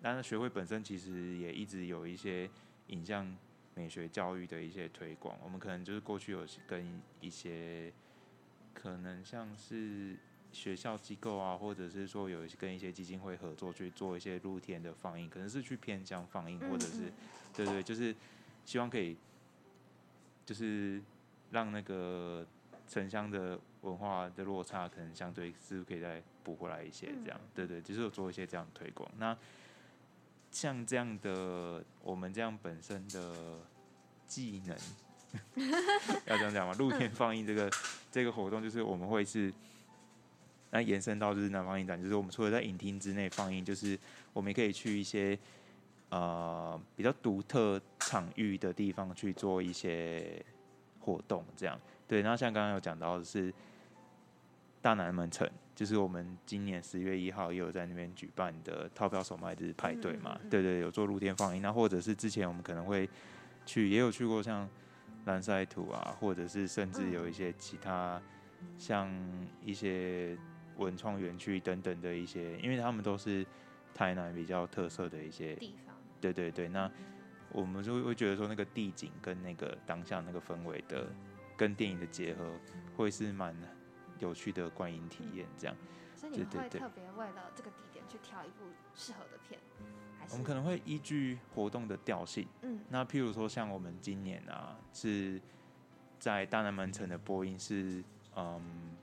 [0.00, 2.48] 当然学会本身其实也一直有一些
[2.86, 3.36] 影像
[3.74, 7.92] 美学教育的一些推广，我们可能就是过去有跟一些
[8.72, 10.16] 可能像是
[10.52, 17.12] 学校机构啊，或者是说有一些跟一些基金会合作去做一些露天的放映，可能是去偏乡放映，或者是嗯。
[17.54, 18.14] 对对，就是
[18.66, 19.16] 希望可以
[20.44, 21.00] 就是
[21.50, 22.46] 让那个
[22.86, 27.14] 城乡的文化的落差，可能相对是不是可以再补回来一些？
[27.24, 29.10] 这样，对对，就是有做一些这样的推广。
[29.16, 29.34] 那
[30.50, 33.60] 像这样的，我们这样本身的
[34.26, 34.76] 技能，
[36.26, 36.74] 要这样讲吗？
[36.78, 37.70] 露天放映这个
[38.10, 39.50] 这个活动，就是我们会是。
[40.72, 43.96] 那延伸到就是南方影展，就是我们除了在影厅之内放映，就是
[44.32, 45.38] 我们也可以去一些
[46.10, 50.44] 呃比较独特场域的地方去做一些
[51.00, 52.22] 活动，这样对。
[52.22, 53.52] 然后像刚刚有讲到的是
[54.80, 61.62] 大南门城，就是我们今年十月一号也有在那边举办的套票售卖日派对嘛，对对，有做露天放映。
[61.62, 63.08] 那或者是之前我们可能会
[63.64, 64.68] 去，也有去过像
[65.26, 68.20] 蓝赛图啊，或者是甚至有一些其他
[68.76, 69.10] 像
[69.64, 70.36] 一些。
[70.78, 73.46] 文创园区等等的一些，因为他们都是
[73.94, 75.56] 台南比较特色的一些。
[76.20, 76.90] 对对对，那
[77.50, 81.06] 我们就会觉得说，那个地景跟那个当下那个氛围的，
[81.56, 82.52] 跟电影的结合，
[82.96, 83.54] 会是蛮
[84.18, 85.46] 有趣的观影体验。
[85.56, 85.76] 这样，
[86.14, 89.60] 所以你们会特别为了这个地点去挑一部适合的片，
[90.30, 92.46] 我们可能会依据活动的调性。
[92.62, 95.40] 嗯，那譬如说像我们今年啊，是
[96.18, 98.02] 在大南门城的播音是
[98.34, 98.96] 嗯。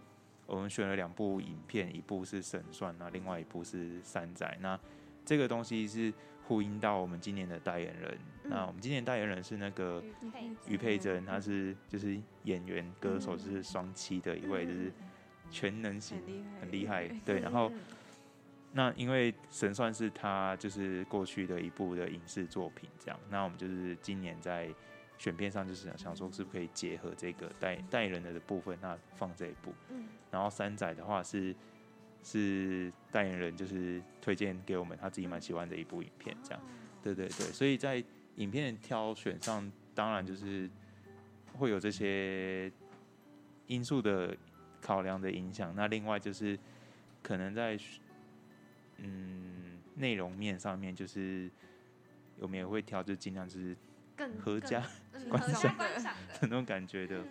[0.45, 4.45] 我们选了两部影片，一部是《神算》那另外一部是《山仔》。
[4.59, 4.77] 那
[5.25, 6.13] 这个东西是
[6.47, 8.17] 呼应到我们今年的代言人。
[8.43, 10.03] 那我们今年代言人是那个
[10.67, 14.91] 于佩珍，她是就是演员、歌手，是双栖的一位，就是
[15.49, 16.21] 全能型，
[16.59, 17.07] 很厉害。
[17.25, 17.71] 对，然后
[18.71, 23.19] 那因为《神算》是他就是过去的一部的影视作品，这样。
[23.29, 24.69] 那我们就是今年在。
[25.19, 29.71] 选片上就是想想说，是不是可以结合这个代代言人的部分，那放这一部。
[29.89, 30.05] 嗯。
[30.29, 31.55] 然后三仔的话是
[32.23, 36.61] 是代言人，就是推荐给我们他自己蛮喜欢的一部影片，这样。
[37.01, 38.03] 对对对，所以在
[38.37, 40.69] 影片挑选上，当然就是
[41.57, 42.71] 会有这些
[43.67, 44.35] 因素的
[44.81, 45.73] 考量的影响。
[45.75, 46.57] 那另外就是
[47.21, 47.77] 可能在
[48.97, 51.51] 嗯内容面上面，就是
[52.39, 53.75] 我们也会挑，就尽量就是。
[54.15, 54.79] 更合家
[55.27, 55.85] 观赏的
[56.41, 57.23] 那种感觉的，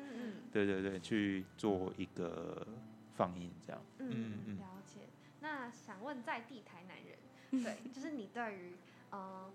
[0.50, 2.66] 对对对，去做一个
[3.16, 3.82] 放映这样。
[3.98, 5.00] 嗯嗯，了解。
[5.40, 7.18] 那想问在地台南人，
[7.64, 8.76] 对，就是你对于
[9.10, 9.50] 呃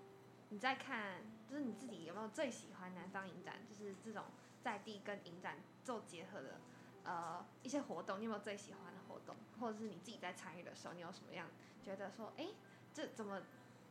[0.50, 3.56] 你在看，就是你自己有没有最喜欢南方影展？
[3.68, 4.26] 就是这种
[4.62, 6.60] 在地跟影展做结合的
[7.04, 9.36] 呃一些活动，你有没有最喜欢的活动？
[9.60, 11.48] 或者是你自己在参与的时候，你有什么样
[11.84, 12.48] 觉得说，哎，
[12.94, 13.42] 这怎么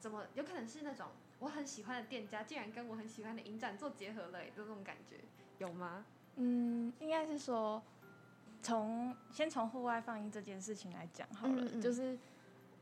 [0.00, 1.08] 怎么有可能是那种？
[1.38, 5.16] 我很喜欢的店家竟然跟我很喜欢的影展做结合了，的这种感觉
[5.58, 6.04] 有吗？
[6.36, 7.82] 嗯，应该是说，
[8.66, 12.18] 从先从户外放映这件事情来讲好了，就是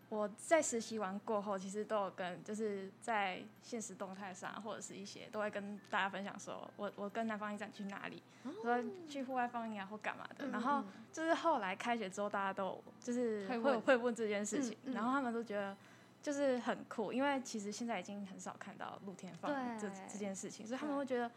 [0.09, 8.23] 我在实习完过后，其实都有跟就是在现实动态上或者是一些都会跟大家分享说，我我跟南方影展去哪里，
[8.63, 14.15] 说去户外放映啊或干嘛的，然后就是后来开学之后，大家都就是会会问。
[14.15, 15.77] 这件事情，然后他们都觉得。
[16.23, 21.31] 就是很酷，因为其实现在已经很少看到露天放映这这件事情，所以他们会觉得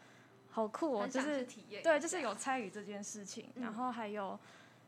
[0.50, 1.46] 好酷哦，就是
[1.82, 3.50] 对，就是有参与这件事情。
[3.56, 4.38] 然后还有，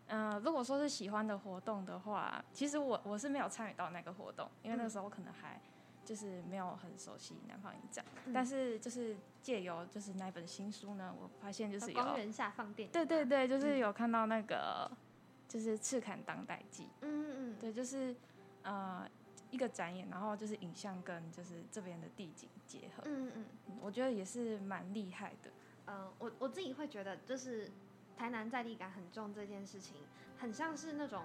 [0.08, 5.60] 嗯，如果说是喜欢的活动的话，其实我我是没有参与到那个活动，因为那个时候我可能还
[6.04, 8.04] 就是没有很熟悉南方影展。
[8.34, 14.90] 但是就是借由就是那本新书呢，我发现就是有光源下放电，对对对，就是有看到那个
[15.46, 18.14] 就是赤坎当代记，嗯嗯嗯，对，就是
[18.62, 19.08] 呃。
[19.50, 25.50] 一个展演，然后就是影像跟就是这边的地景结合，嗯嗯嗯，我觉得也是蛮厉害的。
[25.86, 27.70] 嗯，我我自己会觉得，就是
[28.16, 29.96] 台南在地感很重这件事情，
[30.38, 31.24] 很像是那种，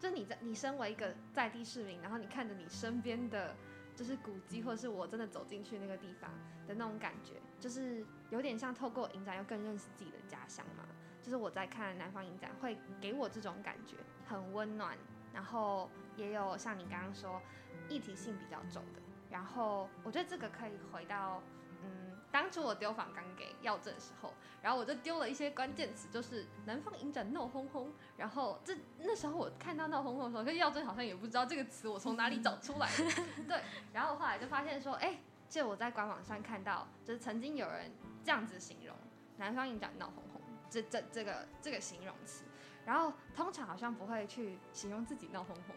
[0.00, 3.54] 就你在你身为一个在地市民，然后你看着你身边的，
[3.94, 6.30] 就是古迹，或者是我真的走进去那个地方
[6.66, 10.84] 的那种感觉，就是有点像透过影展又更认识自己的家乡嘛。
[11.22, 14.94] 就是我在看南方影展，会给我这种感觉，很温暖，
[15.34, 15.90] 然后。
[16.16, 17.42] 也有像你刚刚说，
[17.88, 19.02] 议题性比较重的。
[19.28, 21.42] 然后我觉得这个可以回到，
[21.82, 27.92] 嗯，当初我丢访纲给耀正的时候，然后我就丢了一些关键词，就是南方影展闹哄哄。
[28.16, 33.04] 然后这那时候我看到闹哄哄的时候，跟耀正好像也不知道这个词我从哪里找出来的。
[33.48, 33.60] 对，
[33.92, 35.18] 然后我后来就发现说，哎，
[35.48, 37.90] 这我在官网上看到，就是曾经有人
[38.22, 38.94] 这样子形容
[39.36, 42.44] 南方影展闹哄哄，这这这个这个形容词。
[42.86, 45.76] 然后通常好像不会去形容自己闹哄哄。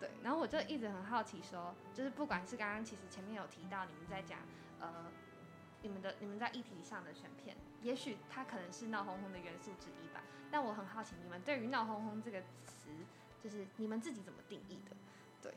[0.00, 4.38] 对，然后我就一直很好奇，说就是不管是刚刚其实前面有提到你们在讲，
[4.80, 5.06] 呃，
[5.82, 10.22] 你们的你们在议题上的选片，也许它可能是闹哄哄的元素之一吧。
[10.50, 12.90] 但我很好奇，你们对于闹哄哄这个词，
[13.42, 14.96] 就是你们自己怎么定义的？
[15.42, 15.54] 对，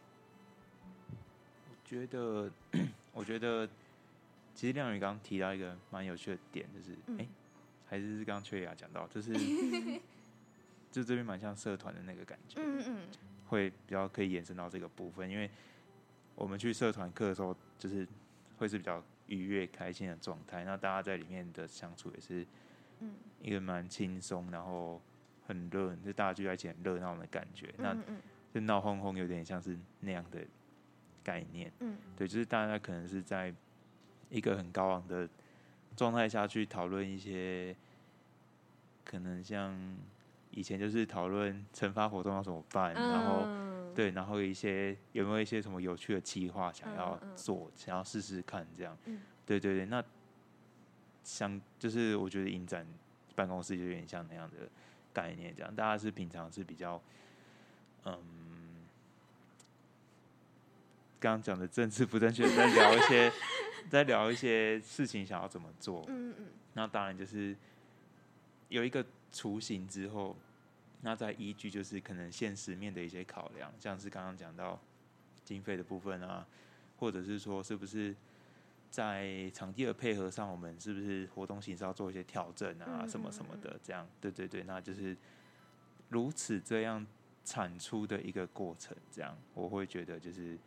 [1.69, 2.51] 我觉得，
[3.13, 3.67] 我觉得
[4.55, 7.27] 其实亮宇刚刚提到一个蛮有趣的点，就是哎，
[7.87, 9.33] 还是刚刚雀雅讲到，就是
[10.97, 13.07] 就这边蛮像社团的那个感觉，嗯嗯。
[13.45, 15.47] 会比较可以延伸到这个部分，因为
[16.33, 18.07] 我们去社团课的时候，就是
[18.57, 22.43] 会是比较愉悦、开心的状态，那大家在里面的相处也是
[23.01, 23.13] 嗯。
[23.43, 24.99] 一个蛮轻松，然后
[25.45, 28.21] 很热，就大家聚在一起很热闹的感觉，那嗯嗯。
[28.55, 30.41] 就闹哄哄，有点像是那样的
[31.23, 31.71] 概念。
[31.81, 31.95] 嗯。
[32.15, 33.53] 对，就是大家可能是在
[34.31, 35.29] 一个很高昂的
[35.95, 37.75] 状态下去讨论一些，
[39.05, 39.77] 可能像
[40.57, 48.97] 以前就是讨论惩罚活动要怎么办，然后嗯对，然后一些有没有一些什么有趣的计划想要做，想要试试看这样。
[49.05, 50.03] 嗯对对对，那
[51.23, 52.87] 像就是我觉得影展
[53.35, 54.67] 办公室就有点像那样的
[55.13, 56.99] 概念，这样大家是平常是比较
[58.05, 58.17] 嗯。
[61.19, 63.31] 刚刚讲的政治不正确，在聊一些，
[63.89, 67.55] 在聊一些事情想要怎么做，嗯嗯那当然就是
[68.69, 70.35] 有一个雏形之后，
[71.01, 74.79] 那再依据就是可能现实面的一些考量，像是刚刚讲到
[75.43, 76.45] 经费的部分啊，
[76.97, 78.15] 或者是说是不是
[78.89, 83.61] 在场地的配合上，我们是不是活动形式要做一些调整啊，嗯什么什么嗯。
[83.61, 85.15] 的，这样，对对对，那就是
[86.09, 87.05] 如此这样
[87.45, 89.37] 产出的一个过程，这样。
[89.53, 90.57] 我会觉得就是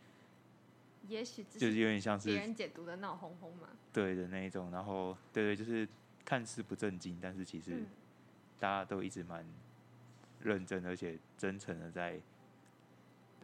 [1.07, 3.67] 也许只就是有点像是别人解读的闹哄哄嘛。
[3.91, 5.87] 对的那一种，然后对对，就是
[6.23, 7.85] 看似不正经，但是其实嗯。
[8.59, 9.43] 大家都一直蛮
[10.43, 12.19] 认真而且真诚的在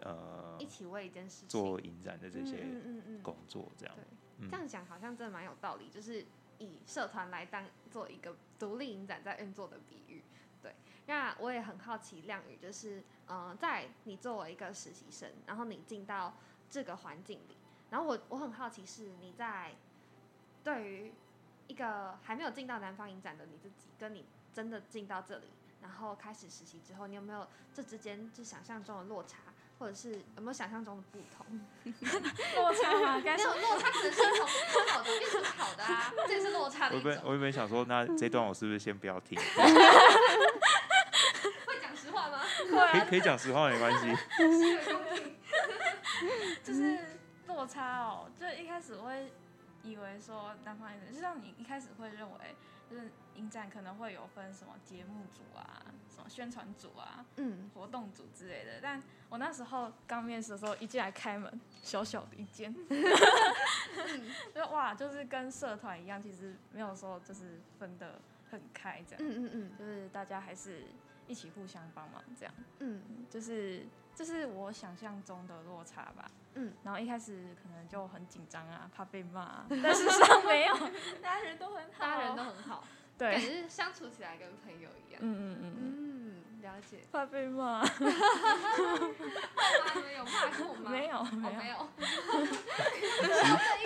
[0.02, 3.96] 呃一起为一件事情做影展的这些嗯嗯嗯工作，这样
[4.40, 6.26] 这样讲好像真的蛮有道理，就是
[6.60, 10.22] 以社团来当做一个独立影展在运作的比喻。
[10.62, 10.76] 对，
[11.06, 16.36] 那我也很好奇亮宇，就是嗯、呃在你作为一个实习生，然后你进到
[16.70, 17.58] 这个环境里，
[17.90, 19.76] 然后我我很好奇是你在
[20.64, 21.12] 对于
[21.68, 25.48] 一个还没有进到南方影展的你自己，跟你真的进到这里，
[25.82, 29.38] 然后开始实习之后，你有没有这之间就想象中的落差，
[29.80, 31.46] 或者是有没有想象中的不同？
[32.56, 33.22] 落差吗？
[33.26, 37.10] 该没有落差，可能是从不好的变成好的啊，这也是落差的一种。
[37.10, 39.40] 我原本我原本想说，那这段我是不是先不要听？
[41.66, 42.42] 会讲实话吗？
[42.92, 44.16] 可以可以讲实话没关系。
[46.64, 47.00] 就是
[47.48, 49.32] 落差哦，就一开始我会
[49.84, 52.56] 以为说南方影展，就像你一开始会认为，
[52.90, 62.74] 就是影展可能会有分什么节目组啊、什么宣传组啊、嗯，活动组之类的，但我那时候刚面试的时候，一进来开门，小小的一间，
[64.56, 68.20] 就哇，就是跟社团一样，其实没有说就是分的
[68.50, 69.78] 很开这样，嗯嗯嗯。
[69.78, 70.86] 就是大家还是
[71.28, 72.54] 一起互相帮忙这样。
[72.80, 73.02] 嗯。
[73.30, 73.86] 就是
[74.18, 76.32] 这是我想象中的落差吧。
[76.56, 80.76] 嗯，然后一开始可能就很紧张啊，怕被骂、啊，但事实上没有，
[81.22, 82.84] 大家人都很好，大家人都很好，
[83.16, 85.22] 感对，觉相处起来跟朋友一样。
[85.22, 86.07] 嗯嗯嗯嗯，嗯，
[86.68, 86.98] 了解。
[87.12, 87.90] 怕被骂，爸
[89.96, 90.92] 妈有骂过吗？
[90.92, 91.88] 没有哦，没没有，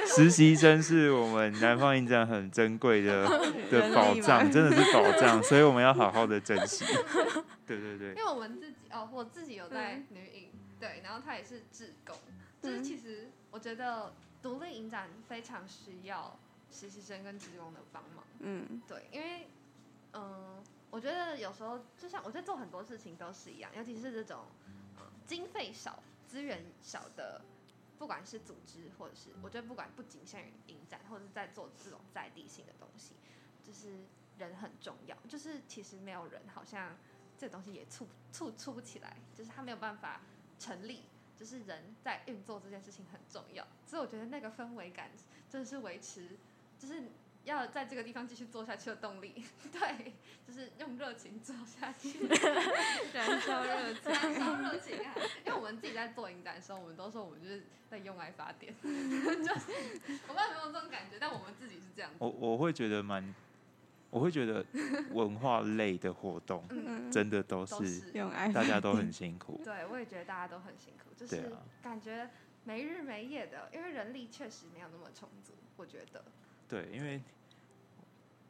[0.08, 3.28] 实习生是我们南方影展很珍贵的
[3.72, 6.84] 的宝藏，真的是宝藏， 所以我们要好好的珍惜。
[7.68, 8.10] 对对对。
[8.10, 12.16] 因，为我们自己哦，我自己有在女影，对，然后他也是志工，
[12.62, 16.38] 就是其实我觉得独立影展非常需要
[16.72, 18.82] 实习生跟职工的帮忙，嗯。
[18.88, 19.48] 对，因为
[20.14, 20.62] 嗯、
[20.92, 24.46] 我觉得有时候就像我在做很多事情都是一样，尤其是这种、
[24.98, 27.42] 呃、经费少、资源少的，
[27.98, 33.16] 不管是组织或者是我觉得不管不仅限于影展，或者是在做这种在地性的东西，
[33.64, 34.06] 就是
[34.38, 36.96] 人很重要，就是其实没有人好像
[37.38, 40.22] 这东西也促促促不起来，就是它没有办法
[40.60, 41.04] 成立。
[41.38, 45.10] 就是人在运作这件事情很重要，所以我觉得那个氛围感
[45.50, 46.38] 真的是维持，
[46.78, 47.02] 就是
[47.44, 49.44] 要在这个地方继续做下去的动力。
[49.72, 50.14] 对，
[50.46, 52.28] 就是用热情做下去，
[53.14, 54.12] 燃烧热情。
[54.12, 55.14] 燃烧热情啊！
[55.46, 59.72] 因为我们自己在做影展的时候，我们都说我们就是在用爱发电， 就是
[60.28, 62.18] 我不知道有没有这种感觉，但我们自己是这样子。
[62.20, 63.34] 我我会觉得蛮，
[64.10, 64.66] 我会觉得
[65.12, 69.60] 文化类的活动嗯，真的都是用爱大家都很辛苦。
[69.64, 72.30] 对，我也觉得大家都很辛苦，就是对啊感觉
[72.64, 76.24] 没日没夜的，因为人力确实没有那么充足，我觉得。
[76.72, 77.22] 对，因为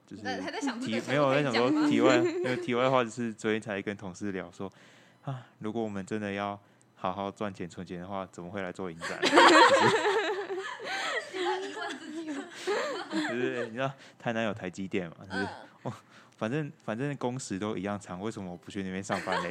[0.06, 4.72] 就是在还在想没有我在想说题外 没有题外话，就是昨天才跟同事聊说
[5.24, 6.60] 啊，如果我们真的要
[6.96, 9.20] 好好赚钱存钱的话，怎么会来做影展？
[13.12, 15.48] 就是你知道台南有台积电嘛，就是
[15.86, 15.92] 嗯，
[16.38, 19.50] 反正反正工时都一样长，为什么我不去那边上班嘞？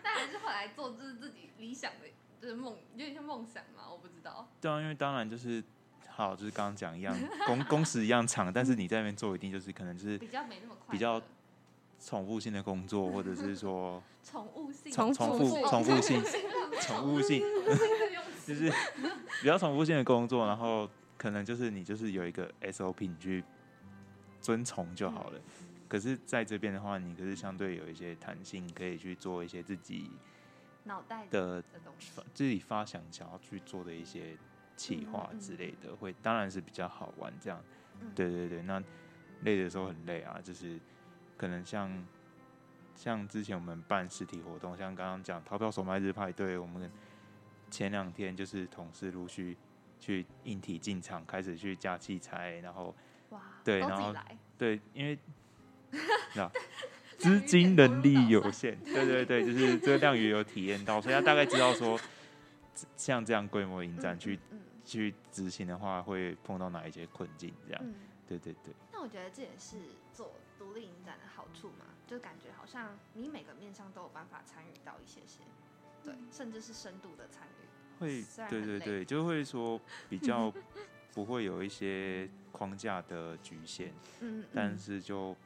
[0.00, 2.06] 但还是后来做就是自己理想的，
[2.46, 4.48] 就是梦，有点像梦想嘛，我不知道。
[4.60, 5.62] 对啊，因为当然就是
[6.08, 7.12] 好，就是刚刚讲一样，
[7.44, 11.20] 工工时一样长，但是你在那边做一定就是可能就是比较没那么快，比较
[11.98, 14.92] 重复性的工作， 或者是说宠物性。
[14.92, 16.00] 重重复重复。
[16.00, 16.22] 性。
[16.80, 17.42] 重复性，
[18.46, 18.70] 就是
[19.40, 20.88] 比较重复性的工作，然后
[21.18, 23.42] 可能就是你就是有一个 SOP 你去
[24.40, 25.40] 遵从就好了。
[25.88, 30.10] 可是在这边的话，你可是相对有一些弹性，可以去做一些自己
[30.86, 31.62] 脑袋的。
[32.34, 34.36] 自己发想想要去做的一些
[34.76, 37.32] 企划之类的，会当然是比较好玩。
[37.40, 37.58] 这样，
[38.00, 38.82] 嗯对对对，那
[39.42, 40.78] 累的时候很累啊，就是
[41.38, 41.90] 可能像
[42.94, 46.90] 像之前我们办实体活动，像刚刚讲淘票手卖日派对，我们
[47.70, 49.56] 前两天就是同事陆续
[49.98, 52.94] 去硬体进场，开始去加器材，然后
[53.30, 54.14] 哇，对然后
[54.58, 55.18] 对，因为
[56.36, 56.50] 那
[57.18, 61.98] 资金能力有限， 对对对，就是这个亮宇有体验到，所以他大概知道说，
[62.96, 67.52] 像这样规模影展去、嗯去执行的话，会碰到哪一些困境？
[67.66, 67.92] 这样，嗯。
[68.28, 69.76] 对对对，那我觉得这也是
[70.12, 75.40] 做独立营展的好处嘛，就感觉好像你每个面向都有办法参与到一些些，
[76.04, 78.00] 对，甚至是深度的参与。
[78.00, 80.52] 会对对对，就会说比较
[81.14, 83.90] 不会有一些框架的局限，
[84.20, 85.36] 嗯，但是就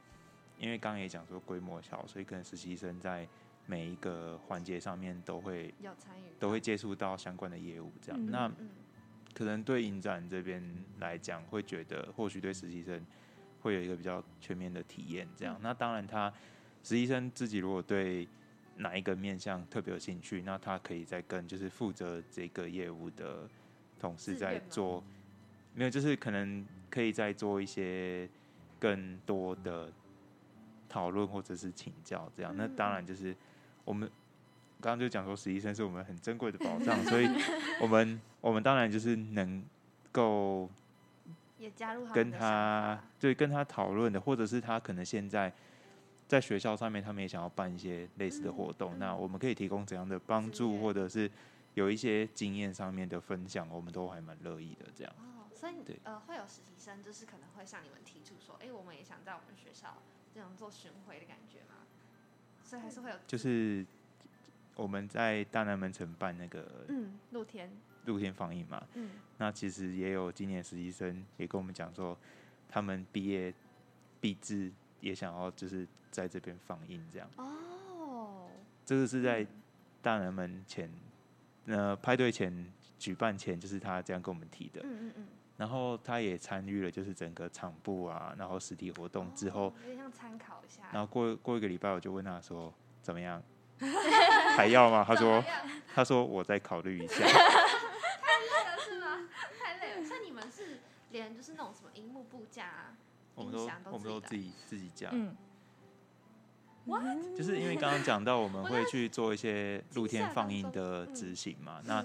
[0.61, 3.27] 因为刚刚也讲说规模小，所以可能实习生在
[3.67, 8.21] 每一个环节上面都会要参与都会接触到相关的业务，这样。
[8.21, 8.69] 嗯那嗯
[9.33, 10.63] 可能对影展这边
[10.99, 13.01] 来讲，会觉得或许对实习生
[13.63, 15.55] 会有一个比较全面的体验，这样。
[15.57, 16.31] 嗯那当然，他
[16.83, 18.29] 实习生自己如果对
[18.77, 23.49] 哪一个面向特别有兴趣，那他可以再跟就是负责这个业务的
[24.01, 25.03] 同事在做，
[25.75, 28.29] 没有，就是可能可以再做一些
[28.81, 29.93] 更多的
[30.91, 32.53] 讨论或者是请教，这样。
[32.57, 33.35] 那当然就是
[33.85, 34.11] 我们
[34.81, 37.29] 刚刚就讲说，实习生是我们很珍贵的宝藏，所以
[37.81, 39.65] 我们我们当然就是能
[40.11, 40.69] 够
[41.59, 45.53] 也加入跟他对跟他讨论的，或者是他可能现在
[46.27, 51.31] 在学校上面，他们也想要办一些类似的活动，嗯那我们可以提供怎样的帮助，或者是
[51.75, 54.87] 有一些经验上面的分享，我们都还蛮乐意的。
[54.97, 59.99] 这样，哦，所以对呃会有实习生，就是可能会向你们提出说，哎、我们也想在我们学校
[60.35, 61.77] 这种做巡回的感觉吗？
[62.63, 63.85] 所以还是会有就是
[64.77, 67.71] 我们在大南门城办那个嗯露天。
[68.07, 69.11] 露天放映嘛，嗯。
[69.39, 72.17] 那其实也有今年实习生也跟我们讲说，
[72.69, 73.53] 他们毕业
[74.21, 77.29] 毕制也想要就是在这边放映这样。
[77.37, 78.49] 哦。
[78.87, 79.47] 这个是在
[80.01, 80.91] 大南门前，
[81.67, 84.81] 呃，派对前举办前，就是他这样跟我们提的。
[84.83, 85.29] 嗯嗯嗯，
[85.61, 93.43] 然后他也参与了，就是整个场部啊，然后实体活动之后哦，有点像参考一下，然后过过一个礼拜，我就问他说怎么样，
[94.57, 95.05] 还要吗？
[95.07, 95.45] 他说
[95.95, 97.17] 他说我再考虑一下。
[97.27, 99.29] 太累了是吗？
[99.63, 100.03] 太累了。
[100.03, 100.81] 像你们是
[101.11, 102.97] 连就是那种什么荧幕布架、啊、
[103.35, 105.37] 我们都我们都自自己己自己架，嗯，
[107.37, 112.03] 就是因为刚刚讲到我们我会去做一些露天放映的执行嘛，那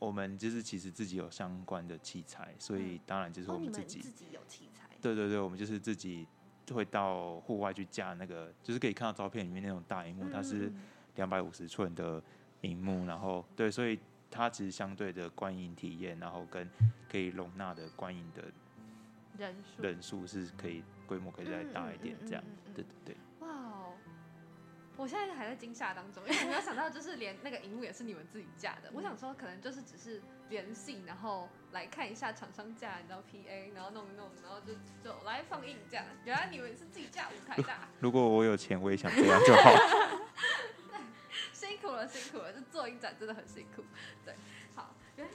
[0.00, 3.00] 我们就是其实自己有相关的器材，所以嗯。
[3.06, 6.26] 当然就是我们自己自己有器材，对对对，我们就是自己
[6.72, 10.72] 会到户外去架那个，就是可以看到照片里面那种大荧幕，它是
[11.16, 12.20] 两百五十寸的
[12.62, 13.98] 荧幕，然后对，所以
[14.30, 16.68] 它其实相对的观影体验，然后跟
[17.08, 18.42] 可以容纳的观影的
[18.78, 18.84] 嗯
[19.38, 22.42] 人数，人数是可以规模可以再大一点这样，
[22.74, 23.16] 对对对。
[25.00, 28.90] 我现在还在惊吓当中，因为我没有想到，就是连那个荧幕也是你们自己架的。
[28.92, 30.20] 我想说，可能就是只是
[30.50, 36.04] 联系，然后来看一下厂商架，你知道 PA，然后弄一弄，然后就就来放映这样。
[36.26, 39.70] 原来你们是自己架舞台的啊，如果我有钱，我也想这样就好。
[41.54, 43.82] 辛苦了，辛苦了，这做影展真的很辛苦。
[44.22, 44.34] 对，
[44.74, 45.32] 好，原来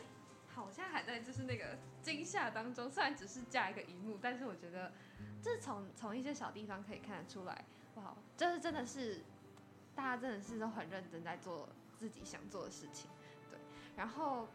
[0.53, 4.91] 好，我现在还在就是那个惊吓当中，虽然只是架一个荧幕，但是我觉得
[5.41, 9.24] 这从从一些小地方可以看得出来，哇，这真的是
[9.96, 13.10] 大家真的是都很认真在做自己想做的事情。
[13.50, 13.60] 对，
[13.96, 14.48] 然后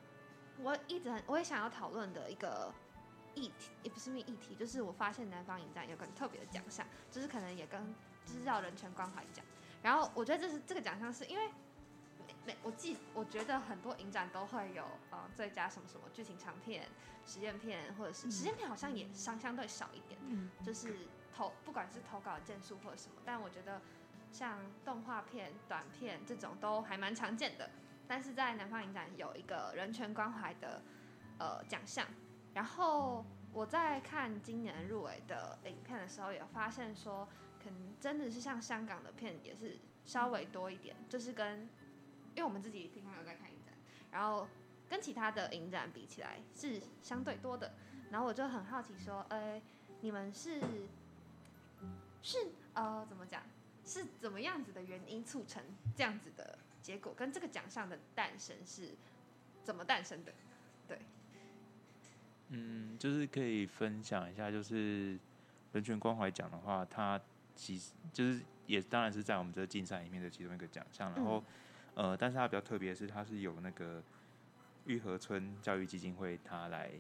[0.58, 2.72] 我一直很我也想要讨论的一个。
[3.36, 7.80] 议题也不是议题，就是我发现南方影展有个特别的奖项，就是可能也跟
[8.26, 9.44] 就是叫人权关怀奖。
[9.80, 11.48] 然后我觉得这是这个奖项是因为
[12.26, 16.88] 每每我记我觉得很多影展都会有呃最佳什么什么剧情长片、
[17.24, 23.80] 实验片，或者是实验片好像也相相对少一点，嗯就是投不管是投稿的件数或者什么，但我觉得
[24.30, 27.70] 像动画片、短片这种都还蛮常见的。
[28.06, 30.82] 但是在南方影展有一个人权关怀的
[31.38, 32.04] 呃奖项，
[32.54, 37.28] 然后我在看今年入围的影片的时候，也发现说，
[37.62, 41.60] 可能真的是像香港的片也是稍微多一点，就是跟
[42.34, 43.74] 因为我们自己平常有在看影展，
[44.10, 44.48] 然后
[44.88, 47.72] 跟其他的影展比起来是相对多的。
[48.10, 49.62] 然后我就很好奇说，呃，
[50.00, 50.60] 你们是
[52.22, 52.38] 是
[52.74, 53.40] 呃怎么讲？
[53.84, 55.62] 是怎么样子的原因促成
[55.96, 57.12] 这样子的结果？
[57.14, 58.94] 跟这个奖项的诞生是
[59.64, 60.32] 怎么诞生的？
[60.86, 60.98] 对，
[62.48, 65.18] 嗯，就是可以分享一下，就是
[65.72, 67.20] 人权关怀奖的话，它
[67.56, 71.12] 其实就是也当然是在我们这个竞赛里面的其中一个奖项。
[71.14, 71.42] 然后，
[71.94, 74.02] 呃，但是它比较特别的是，它是有那个
[74.86, 76.90] 玉河村教育基金会它来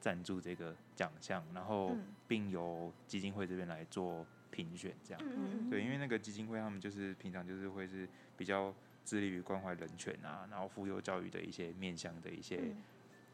[0.00, 4.26] 赞助这个奖项，然后并由基金会这边来做。
[4.58, 5.22] 评选这样，
[5.70, 12.74] 对，因为那个基金会他们就是平常就是会是比较致力于关怀人权啊，然后妇幼教育的一些面向的一些，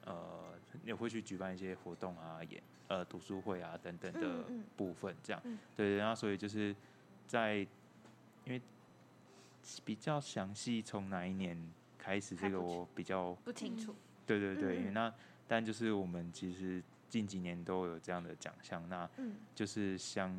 [0.05, 0.53] 呃，
[0.85, 4.45] 也会去举办一些活动啊，演呃读书会啊等等的
[4.77, 5.43] 部分这样，
[5.75, 6.77] 对，然后所以就是
[7.27, 7.67] 在
[8.45, 8.61] 因为
[9.83, 11.59] 比较详细从哪一年
[11.97, 13.95] 开始，这个我比较不清楚，
[14.27, 15.11] 对对对，因为那
[15.49, 19.09] 但就是我们其实近几年都有这样的奖项，那
[19.55, 20.31] 就是相。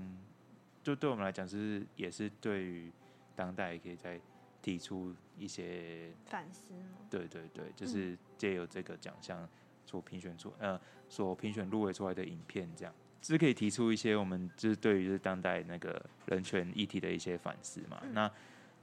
[0.86, 2.91] 就对我们来讲，是也是对于
[3.36, 4.21] 当代可以再
[4.61, 6.75] 提出一些反思
[7.09, 9.49] 对对对，就是借由这个奖项
[9.83, 10.79] 所评选出呃
[11.09, 18.03] 所评选入围出来的影片，这样是可以提出一些我们就是对于是当代那个人权议题的一些反思嘛。
[18.11, 18.31] 那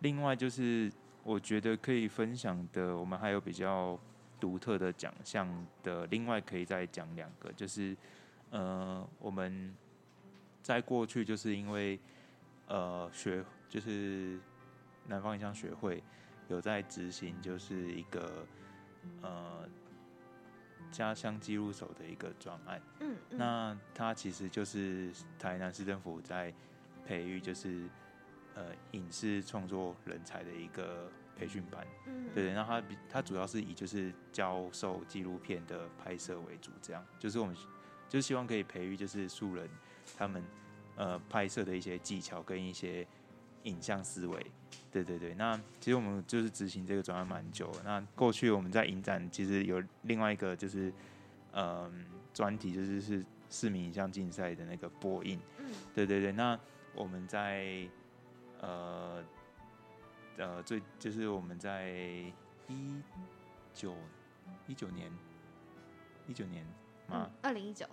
[0.01, 0.91] 另外就是
[1.23, 3.97] 我觉得可以分享的，我们还有比较
[4.41, 5.49] 独特的奖项
[5.85, 7.97] 的，另外可以再讲两个，就是
[8.51, 9.73] 呃我们。
[10.63, 11.99] 在过去，就是因为
[12.69, 14.39] 呃学就是
[15.09, 16.03] 南方影像学会
[16.49, 18.47] 有在执行，就是一个
[19.21, 19.69] 呃
[20.91, 22.81] 家乡记录手的一个专案。
[23.01, 26.55] 嗯，那它其实就是台南市政府在
[27.05, 27.89] 培育，就是
[28.55, 31.85] 呃影视创作人才的一个培训班。
[32.07, 37.57] 嗯，对，那它比它主要是以就是教授纪录片的拍摄为主，这样就是我们
[38.09, 39.69] 就是希望可以培育就是素人。
[40.17, 40.43] 他们
[40.97, 43.07] 呃拍摄的一些技巧跟一些
[43.65, 44.47] 影像思维，
[44.91, 45.35] 对对对。
[45.35, 47.71] 那其实我们就是执行这个转案蛮久。
[47.85, 50.93] 那过去我们在影展其实有另外一个就是
[51.53, 55.41] 嗯专题，就是是市民影像竞赛的那个播映。
[55.59, 55.67] 嗯。
[55.95, 56.33] 对对对。
[56.33, 56.59] 那
[56.95, 57.89] 我们在
[58.61, 59.25] 呃
[60.37, 61.91] 呃最就是我们在
[62.69, 63.01] 一
[63.73, 63.95] 九
[64.67, 65.11] 一九年
[66.27, 66.67] 一九年
[67.09, 67.31] 吗？
[67.43, 67.87] 二零一九。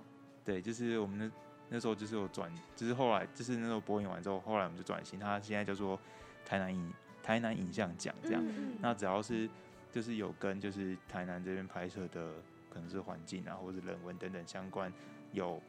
[0.44, 1.32] 对，就是我们的。
[1.72, 6.00] 那时候就是有转，就是后来就是那时候播映完之后，后来我们就转型，它现在叫做
[6.44, 6.92] 台南影
[7.22, 8.44] 台南影像奖这样。
[8.82, 9.48] 那只要是
[9.92, 12.34] 就是有跟就是台南这边拍摄的，
[12.72, 14.92] 可能是环境啊，或者人文等等相关
[15.32, 15.62] 有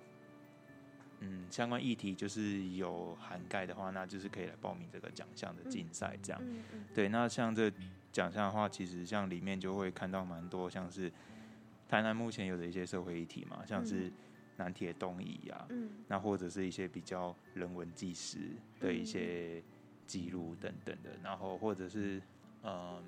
[1.18, 6.42] 嗯相关议题，就是有涵盖的话，那就是可以来报名这个奖项的竞赛这样。
[6.94, 7.70] 对，那像这
[8.10, 11.12] 奖项的话，其实像里面就会看到蛮多像是
[11.90, 14.10] 台南目前有的一些社会议题嘛，像是。
[14.60, 15.66] 南铁东移啊，
[16.06, 18.38] 那或者是一些比较人文纪实
[18.78, 19.62] 的一些
[20.06, 22.20] 记录等等的，然后或者是
[22.62, 23.02] 嗯，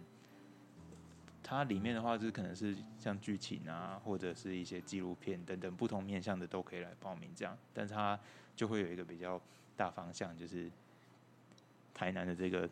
[1.42, 8.18] 它里面的话就是可能是像剧情啊，或者是一些纪录片等等不同面向的都可以来报名这样，但是它
[8.56, 9.40] 就会有一个比较
[9.76, 10.70] 大方向，就是
[11.92, 12.68] 台南的这个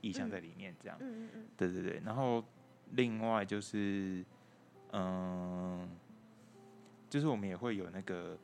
[0.00, 2.42] 意向在里面这样，嗯嗯嗯，对对对，然后
[2.92, 4.24] 另外就是
[4.92, 5.86] 嗯。
[7.14, 8.36] 就是我们也会有那个，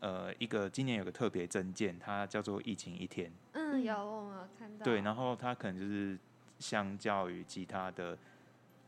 [0.00, 3.32] 呃，一个今年有个特别证件，它叫做“疫情一天”。
[3.52, 4.84] 嗯，有我们有看到。
[4.84, 6.18] 对，然后它可能就是
[6.58, 8.18] 相较于其他的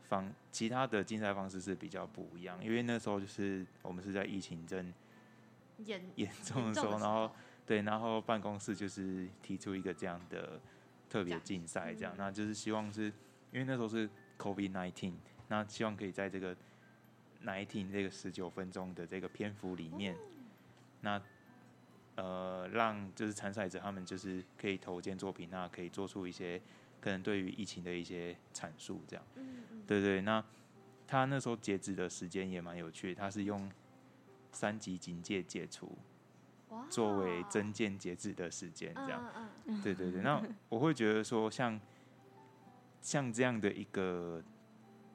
[0.07, 4.93] 方，其他的竞赛方式是比较不一样，因为那时候就是我们是在疫情正
[5.79, 7.31] 严严重的时候，然后
[7.65, 10.61] 对，然后办公室就是提出一个这样的
[11.09, 13.05] 特别竞赛，这样，那就是希望是
[13.51, 15.13] 因为那时候是 COVID nineteen，
[15.47, 16.55] 那希望可以在这个。
[17.45, 20.15] Nineteen 这个十九分钟的这个篇幅里面，
[21.01, 21.21] 那
[22.15, 26.61] 呃，让就是参赛者他们就是可以投件作品，那可以做出一些
[26.99, 29.25] 可能对于疫情的一些阐述，这样。
[29.35, 29.83] 嗯嗯。
[29.87, 30.43] 对对，那
[31.07, 33.71] 他那时候截止的时间也蛮有趣，他是用
[34.51, 35.97] 三级警戒解除
[36.89, 39.23] 作为增件截止的时间，这样。
[39.83, 41.79] 对对对，那我会觉得说，像
[43.01, 44.43] 像这样的一个。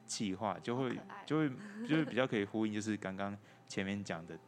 [0.07, 1.51] 气话就会就会
[1.87, 3.37] 就会比较可以呼应，就是刚刚
[3.67, 4.39] 前面讲的，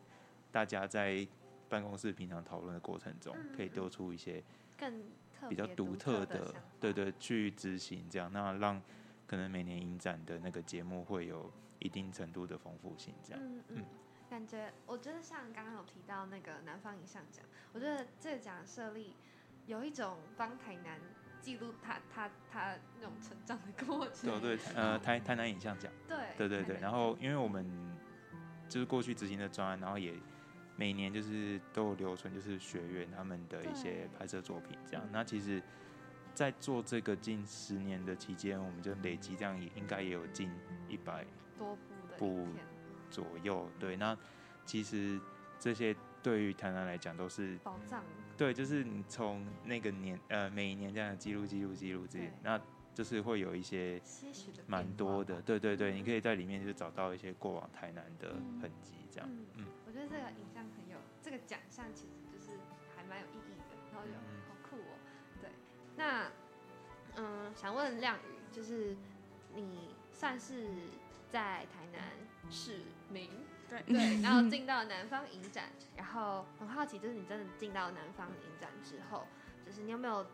[0.51, 1.28] 大家在
[1.68, 4.43] 办公室平常讨论的过程中，可以丢出一些
[4.78, 5.03] 更
[5.47, 8.82] 比较独特的，对对，去执行这样，那让
[9.28, 13.41] 可能每年影展的那个节目会有一定程度的丰富性，这样。
[13.43, 13.86] 嗯嗯，
[14.30, 19.14] 感觉我觉得像刚刚有提到那个南方影像奖，我觉得这个奖设立
[19.68, 20.99] 有一种帮台南
[21.41, 24.39] 记录他他他那种成长的过程。
[24.39, 27.65] 对对，呃台台南影像奖，对对对对，然后因为我们
[28.67, 30.13] 就是过去执行的专案，然后也
[30.75, 35.09] 每年就是都有留存，就是学员他们的一些拍摄作品这样嗯。
[35.11, 35.61] 那其实，
[36.33, 40.49] 在做这个近十年的期间，我们就累积这样也应该也有近
[40.87, 41.25] 一百
[41.57, 42.65] 多部的部影片
[43.09, 43.69] 左右。
[43.79, 44.17] 对，那
[44.65, 45.19] 其实
[45.59, 48.03] 这些对于台南来讲都是宝藏，
[48.38, 52.59] 对，就是你从那个年呃每一年这样记录记录记录这对，那
[52.93, 55.43] 就是会有一些些许的蛮多的，吧。
[55.45, 59.30] 对对对，嗯你可以在里面就找到一些过往台南的嗯痕迹，这样。
[59.32, 62.57] 嗯嗯我觉得这个影像很有，这个奖项其实就是
[62.95, 64.97] 还蛮有意义的，然后就嗯好酷哦。
[65.41, 65.49] 对，
[65.95, 66.30] 那
[67.15, 68.95] 嗯，想问亮宇，就是
[69.55, 70.67] 你算是
[71.32, 72.01] 在台南
[72.49, 73.30] 市民，
[73.70, 79.28] 对 对，然后进到南方影展，然后很好奇，就是你真的进到南方影展之后，
[79.65, 80.26] 就是你有没有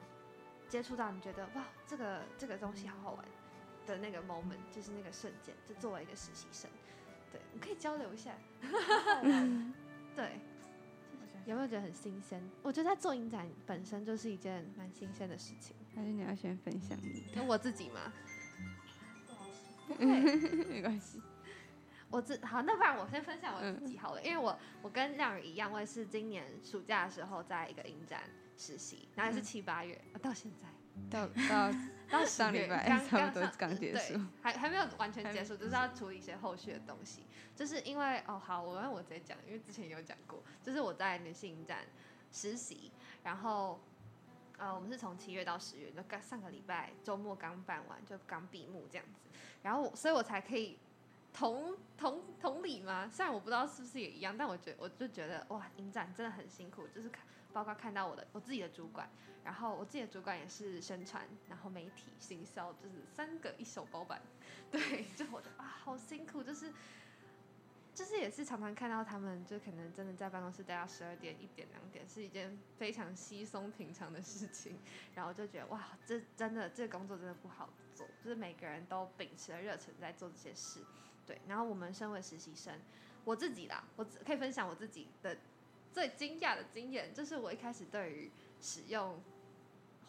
[0.70, 3.26] 接触到你觉得哇，这个这个东西好好玩
[3.86, 6.70] 的那个 moment，就是那个瞬间，就作为一个实习生，
[7.32, 8.32] 对，你可以交流一下。
[10.16, 10.40] 对，
[11.46, 12.42] 有没有觉得很新鲜？
[12.64, 15.76] 我觉得在做影展本身就是一件蛮新鲜的事情。
[15.94, 17.36] 还是你要先分享你的？
[17.36, 18.12] 跟我自己嘛，
[20.00, 21.22] 没关系。
[22.10, 28.22] 我自好，那不然我先分享我自嗯己好了，因为我我跟亮宇一样，我也是今年暑假的时候在一个影展
[28.58, 29.44] 实习，然后也是嗯。
[29.44, 30.68] 七八月，呃到现在。
[31.12, 31.72] 到 到
[32.10, 37.26] 到上礼拜刚差不多上刚结束对，还还没有完全结束，就是要处理一些后续的东西。
[37.54, 41.80] 就是因为哦，好，我让我直接讲，因为之前有讲过，就是我在女性影展
[42.32, 42.94] 实习，
[43.24, 43.82] 然后
[44.58, 49.20] 呃，我们是从七月到十月，就刚上个礼拜周末刚办完，就刚闭幕这样子，
[49.64, 50.78] 然后我所以我才可以
[51.38, 53.10] 同同同理吗？
[53.12, 59.10] 虽然我不知道是不是也一样，但我觉得我就觉得哇，影展真的很辛苦，就是看包括看到我的我自己的主管，
[59.44, 64.22] 然后我自己的主管也是宣传，然后媒体、行销，就是三个一手包办。
[64.72, 66.72] 对，就我的啊，好辛苦，就是
[67.94, 74.80] 就是也是常常看到他们，就可能真的在办公室待到十二点、一点、两点，是一件非常稀松平常的事情。
[75.14, 80.80] 然后就觉得哇，这真的这个工作真的不好做，就是每个人都秉持了热忱在做这些事。
[81.26, 82.74] 对，然后我们身为实习生，
[83.24, 85.36] 我自己啦，我只可以分享我自己的
[85.92, 89.20] 最惊讶的经验，就是我一开始对于使用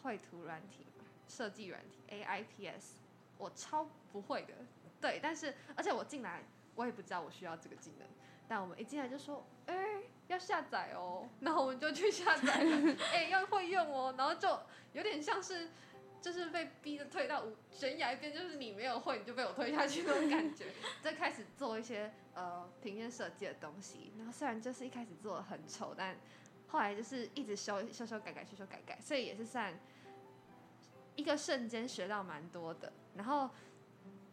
[0.03, 0.87] 绘图软体、
[1.27, 2.97] 设计软体 AIPS，
[3.39, 4.55] 我超不会的。
[5.01, 6.45] 对，但是而且我进来，
[6.75, 8.07] 我也不知道我需要这个技能，
[8.47, 14.49] 但我们一进来就说，哎、要下载哦，然后我们就去下载了， 哎、要会用哦，然后就
[14.93, 15.71] 有点像是。
[16.27, 20.65] 就是被逼着退到无悬崖边，就是你没有会，你就被我推下去那种感觉。
[21.01, 26.17] 再开始做一些呃平面设计的东西，然后虽然就是一开始做的很丑，但
[26.67, 29.73] 后来就是一直修修修改改修修改改，所以也是算
[31.15, 32.93] 一个瞬间学到蛮多的。
[33.15, 33.49] 然后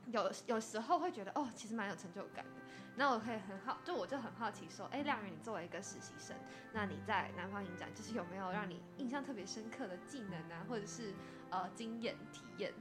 [0.08, 2.63] 有有时候会觉得哦，其实蛮有成就感的。
[2.96, 6.36] 那我可以很好，就我就很好奇说，哎，亮宇，你作为一个实习生，
[6.72, 11.14] 那你在南方影展，就是有没有让你印象特别深刻的技能啊，或者是
[11.50, 12.72] 呃经验体验？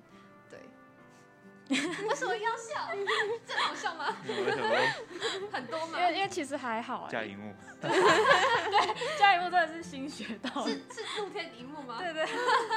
[0.50, 0.60] 对，
[2.06, 2.90] 为什么要笑？
[3.46, 4.04] 这好笑吗？
[5.50, 6.06] 很多吗因？
[6.06, 7.90] 为因为其实还好哎，架荧幕， 对
[9.18, 11.96] 加一幕真的是新学到的是，是露天荧幕吗？
[11.98, 12.26] 对对，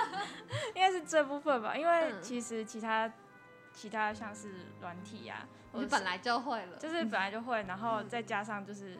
[0.73, 3.11] 应该是这部分吧，因为嗯其实其他
[3.73, 8.97] 其他像是软体呀、或我本来就会了，就是本来就会，然后嗯再加上就是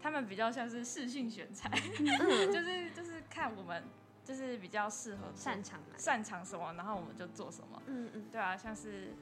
[0.00, 1.70] 他们比较像是视性选材，
[2.00, 2.06] 嗯
[2.52, 3.82] 就是就是看我们
[4.24, 5.80] 就是比较适合擅长？
[5.96, 7.82] 擅长什么，然后我们就做什么。
[7.86, 9.12] 嗯嗯对啊，像是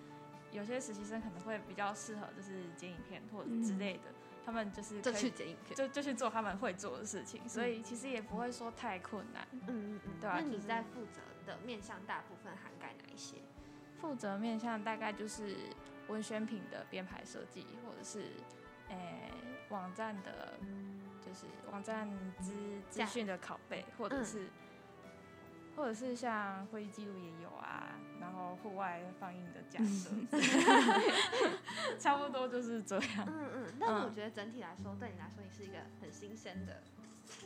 [0.52, 4.10] 有些实习生可能会比较适合就是剪影片或者之类的，
[4.44, 5.74] 他们就是就可以去剪影片。
[5.76, 9.46] 就就去做他们会做的事情，所以其实也不会说太困难。
[9.52, 10.12] 嗯嗯嗯。
[10.20, 13.36] 对啊就是那你在负责的面向大部分涵盖哪一些？
[14.00, 15.54] 负责面向大概就是
[16.10, 18.24] 文宣品的编排设计，或者是
[18.88, 19.30] 诶、
[19.68, 20.54] 网站的，
[21.24, 22.08] 就是网站
[22.40, 22.54] 资
[22.90, 24.48] 资讯的拷贝，或者嗯是、
[25.76, 30.10] 或者是像会议记录也有啊，然后户外放映的架设，
[31.98, 33.26] 差不多就是这样。
[33.28, 33.66] 嗯嗯。
[33.78, 36.82] 但是我嗯觉得整体来说，对你来说，你是一个很新鲜的。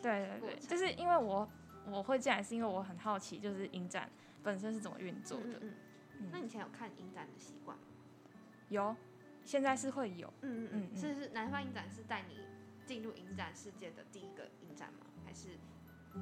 [0.03, 1.47] 对对对，就是因为我
[1.87, 4.11] 我会进来，是因为我很好奇，就是影展
[4.43, 5.59] 本身是怎么运作的。
[5.61, 5.75] 嗯嗯。
[6.21, 7.85] 嗯那你以前有看影展的习惯吗？
[8.69, 8.95] 有，
[9.45, 10.27] 现在是会有。
[10.43, 10.97] 嗯嗯嗯嗯。
[10.97, 12.39] 是是，南方影展是带你
[12.87, 15.07] 进入影展世界的第一个影展吗？
[15.25, 15.59] 还是？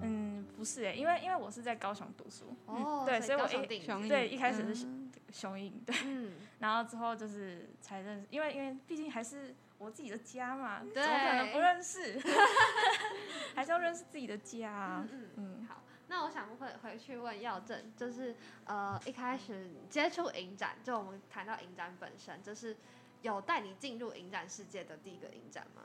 [0.01, 12.19] 嗯，不是诶，因为因为我是在高雄读书，哦，对所以我一对一开始是嗯雄鹰对，嗯， 然后之后就是才认识，因为因为毕竟还是我自己的家嘛，怎对么可能不认识？
[13.55, 15.83] 还是要认识自己的家嗯，好，
[16.13, 18.37] 那我想回回去问耀正，就是
[18.67, 22.77] 呃一开始接触影展，就我们谈到影展本身，就是
[23.23, 25.85] 有带你进入影展世界的第一个影展吗？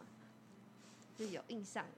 [1.15, 1.91] 就有印象吗？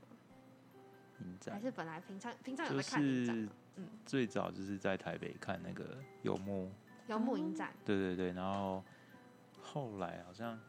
[1.22, 3.50] 影展还是本来平常平常有在看影展？
[3.78, 6.72] 嗯，最早就是在台北看那个游牧，
[7.08, 8.84] 游牧影展，对对对，然后
[9.60, 10.60] 后来好像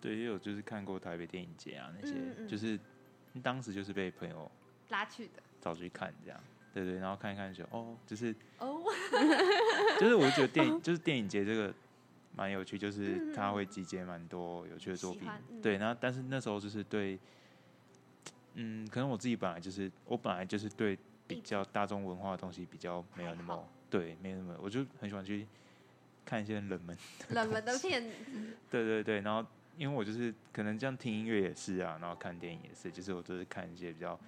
[0.00, 2.80] 对也有就是看过台北电影节啊那些，嗯嗯就是
[3.42, 4.50] 当时就是被朋友
[4.88, 6.38] 拉去的找去看这样，
[6.74, 8.82] 对对，然后看一看就哦，就是哦，
[10.00, 11.72] 就是我觉得电影就是电影节这个
[12.36, 13.32] 蛮有趣，就嗯是嗯。
[13.34, 15.62] 它会集结蛮多有趣的作品，嗯。
[15.62, 17.16] 对，然后但是那时候就是对，
[18.54, 20.98] 嗯，可能我自己本来就是我本来就是对
[21.28, 25.46] 比较大众文化的东西比较没有那么对，没有那么，我就很喜欢去
[26.24, 26.96] 看一些冷门，
[27.30, 28.10] 冷门的片子，
[28.68, 29.46] 对对对，然后
[29.76, 34.18] 因为我就是可能这样听音乐也是啊，然后看电影也是，就是我都是看一些比较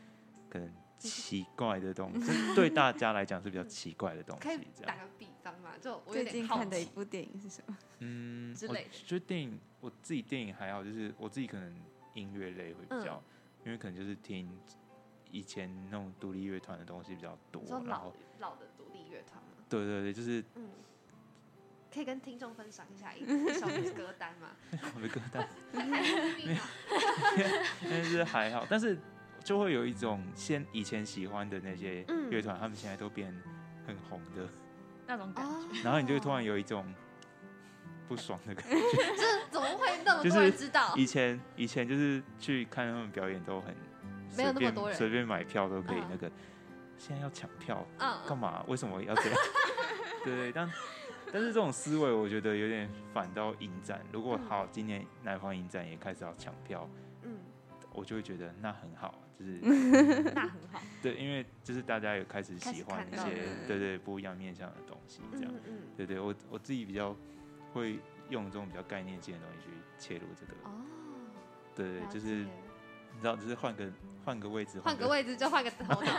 [0.49, 4.97] 可能奇怪的东西，就是对大家来讲是比较奇怪的东可以西，这样。
[4.97, 5.73] 打个比方嘛？
[5.81, 7.77] 就我最近看的一，部电影是什么？
[7.99, 11.75] 嗯，我之类的觉得电影我自己电影还好，就是我自己可能
[12.15, 13.23] 音乐类会比较，嗯
[13.67, 14.47] 因为可能就是听
[15.31, 19.65] 以前那种独立乐团的东西比较多老后老的独立乐团吗？
[19.71, 20.69] 对对对，就是嗯，
[21.91, 24.51] 可以跟听众分享一下一一首歌单吗？
[24.95, 26.61] 我的歌单， 太。
[27.89, 28.99] 但是还好，但是
[29.45, 33.33] 就会有一种先以前喜欢的那些嗯乐团，他们现在都变
[33.87, 34.49] 很红的，
[35.07, 35.53] 那种感觉。
[35.53, 36.85] 哦然后你就会突然有一种
[38.09, 38.75] 不爽的感觉。
[39.17, 40.95] 这怎么会那么就是多人知道？
[40.97, 43.75] 以前以前就是去看他们表演都很
[44.37, 46.31] 没有那么多人随便买票都可以嗯那个，
[46.97, 48.65] 现在要抢票嗯，干嘛？
[48.67, 49.39] 为什么要这样？
[50.25, 50.71] 对 对，但
[51.33, 54.01] 但是这种思维我觉得有点反到影展。
[54.11, 56.89] 如果嗯好，今年南方影展也开始要抢票，
[57.23, 57.37] 嗯，
[57.93, 59.59] 我就会觉得那很好，就是
[60.35, 60.81] 那很好。
[61.03, 67.15] 对，因为就是大家有开始喜欢一些了对对不一样面向的东西，这样嗯嗯，对对，我我自己比较
[67.73, 67.99] 会
[68.31, 70.71] 用这种比较概念性的东西去切入这个，哦，
[71.75, 72.47] 对对，就是
[73.13, 73.91] 你知道，就是换个
[74.25, 76.13] 换个位置，换个位置就换个头 脑，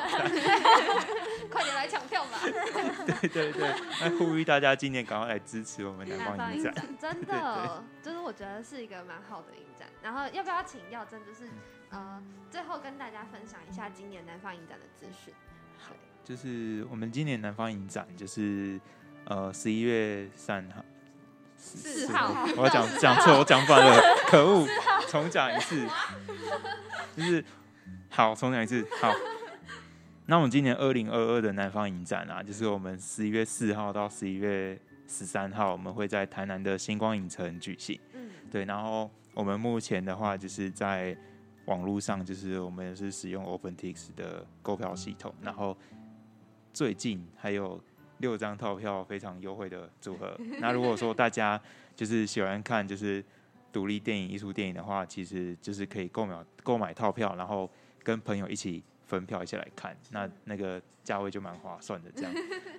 [1.49, 2.39] 快点来抢票吧！
[2.41, 6.73] 对对对，那呼吁大家今年赶快来支持我们南南方影展。
[6.73, 9.87] 方影展真的，就是我觉得是一个蛮好的影展。
[10.03, 11.49] 然后要不要请耀真，就是
[11.91, 15.33] 呃，最后跟大家分享一下今年南方影展的资讯？
[15.77, 18.79] 好，就是我们今年南方影展，就是
[19.25, 20.83] 呃十一月三号。
[21.57, 24.67] 四号我要讲讲错，我讲反了，可恶！
[25.07, 25.87] 重讲一次，
[27.15, 27.43] 就是
[28.09, 29.11] 好，重讲一次，好。
[30.25, 34.77] 那我们今年二零二二的南方影展啊，就是我们十一月四号到十一月
[35.07, 37.99] 十三号，我们会在台南的星光影城举行。
[38.13, 41.15] 嗯，对，然后我们目前的话，就是在
[41.65, 45.75] 网络上，就是我们是使用 OpenTix 的购票系统，然后
[46.73, 47.81] 最近还有
[48.19, 50.37] 六张套票非常优惠的组合。
[50.59, 51.59] 那如果说大家
[51.95, 53.23] 就是喜欢看就是
[53.73, 57.69] 独立电影、艺术电影的话，其实就是可以购买购买套票，然后
[58.03, 62.11] 跟朋友一起分票一起来看，那那个价位就蛮划算的。
[62.11, 62.33] 这样，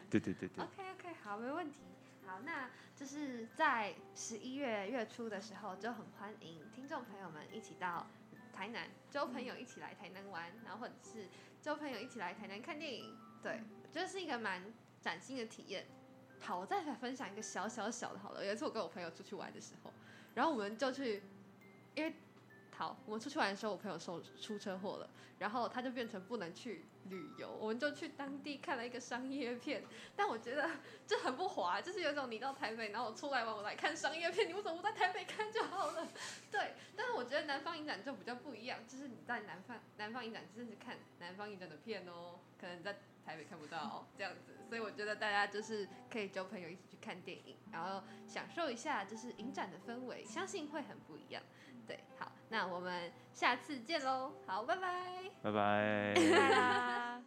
[0.09, 0.65] 对对对对。
[0.65, 1.81] OK OK，好，没问题。
[2.27, 8.07] 好，那就是在十一月月初的时候，就很欢迎听众朋友们一起到
[8.57, 11.29] 台南，交朋友一起来台南玩，然后或者是
[11.61, 13.15] 交朋友一起来台南看电影。
[13.43, 14.63] 对，我觉得是一个蛮
[14.99, 15.87] 崭新的体验。
[16.41, 18.45] 好，我再来分享一个小小小的，好了。
[18.45, 19.93] 有一次我跟我朋友出去玩的时候，
[20.35, 21.23] 然后我们就去，
[21.95, 22.15] 因为
[22.77, 25.09] 好，我们出去玩的时候，我朋友受出车祸了，
[25.39, 29.83] 然后他就变成不能去旅游，我们就去当地看了一个商业片。
[30.15, 30.69] 但我觉得
[31.07, 36.07] 这很不滑，就是有种你到台北，然后我出来玩，我来看商业片，你为什么不在台北看就好了？
[36.53, 51.43] 对，但是我觉得南方影展就比较不一样，就是你在南方南方影展真的是看南方影展的片哦，可能在台北看不到、 这样子，所以我觉得大家就是可以交朋友一起去看电影，然后享受一下就是影展的氛围，相信会很不一样。
[51.87, 55.31] 对，好，那我们下次见喽，好，拜拜。
[55.43, 56.15] 拜拜。
[56.15, 57.23] 拜啦。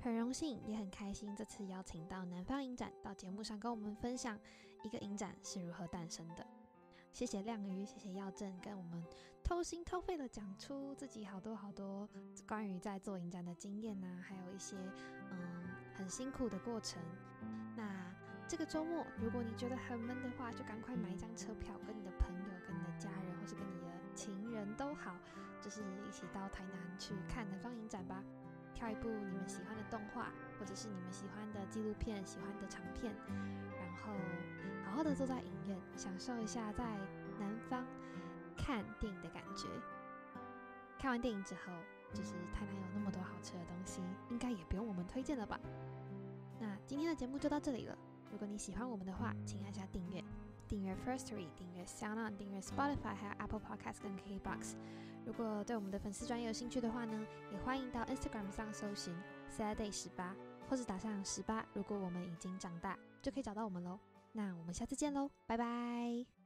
[0.00, 4.38] 很荣幸，也很开心，这次邀请到南方影展到节目上跟我们分享
[4.82, 6.46] 一个影展是如何诞生的。
[7.12, 9.04] 谢谢亮鱼，谢谢耀正，跟我们
[9.42, 12.08] 偷心偷肺的讲出自己好多好多
[12.46, 14.76] 关于在做影展的经验呐、还有一些
[15.32, 17.02] 嗯很辛苦的过程。
[17.76, 18.14] 那
[18.46, 25.16] 这个周末，如果你觉得很闷的话，就赶快买一张车票，跟你的朋友、跟你的家人，或是跟你的情人都好，
[25.60, 28.22] 就是一起到台南去看南方影展吧。
[28.74, 33.12] 挑一部你们喜欢的动画，或者是你们喜欢的纪录片、喜欢的长片，
[33.76, 34.12] 然后
[34.84, 36.84] 好好的坐在影院，享受一下在
[37.40, 37.84] 南方
[38.56, 39.66] 看电影的感觉。
[40.96, 41.72] 看完电影之后，
[42.12, 45.58] 就是台南有那么多好吃的东西，应应该也不用我们推荐了吧？
[46.60, 47.98] 那今天的节目就到这里了。
[48.30, 50.22] 如果你喜欢我们的话，请按下订阅，
[50.68, 54.74] 订阅 Firstory，订阅 SoundOn，订阅 Spotify，还有 Apple Podcast 跟 KBox。
[55.24, 59.14] 如果对我们的粉丝专业有兴趣的话呢，也欢迎到 Instagram 上搜寻
[59.50, 60.36] Saturday 十八，
[60.68, 61.64] 或是打上十八。
[61.74, 63.98] 如果我们已经长大，就可以找到我们喽。
[64.32, 66.37] 那我们下次见喽，拜拜。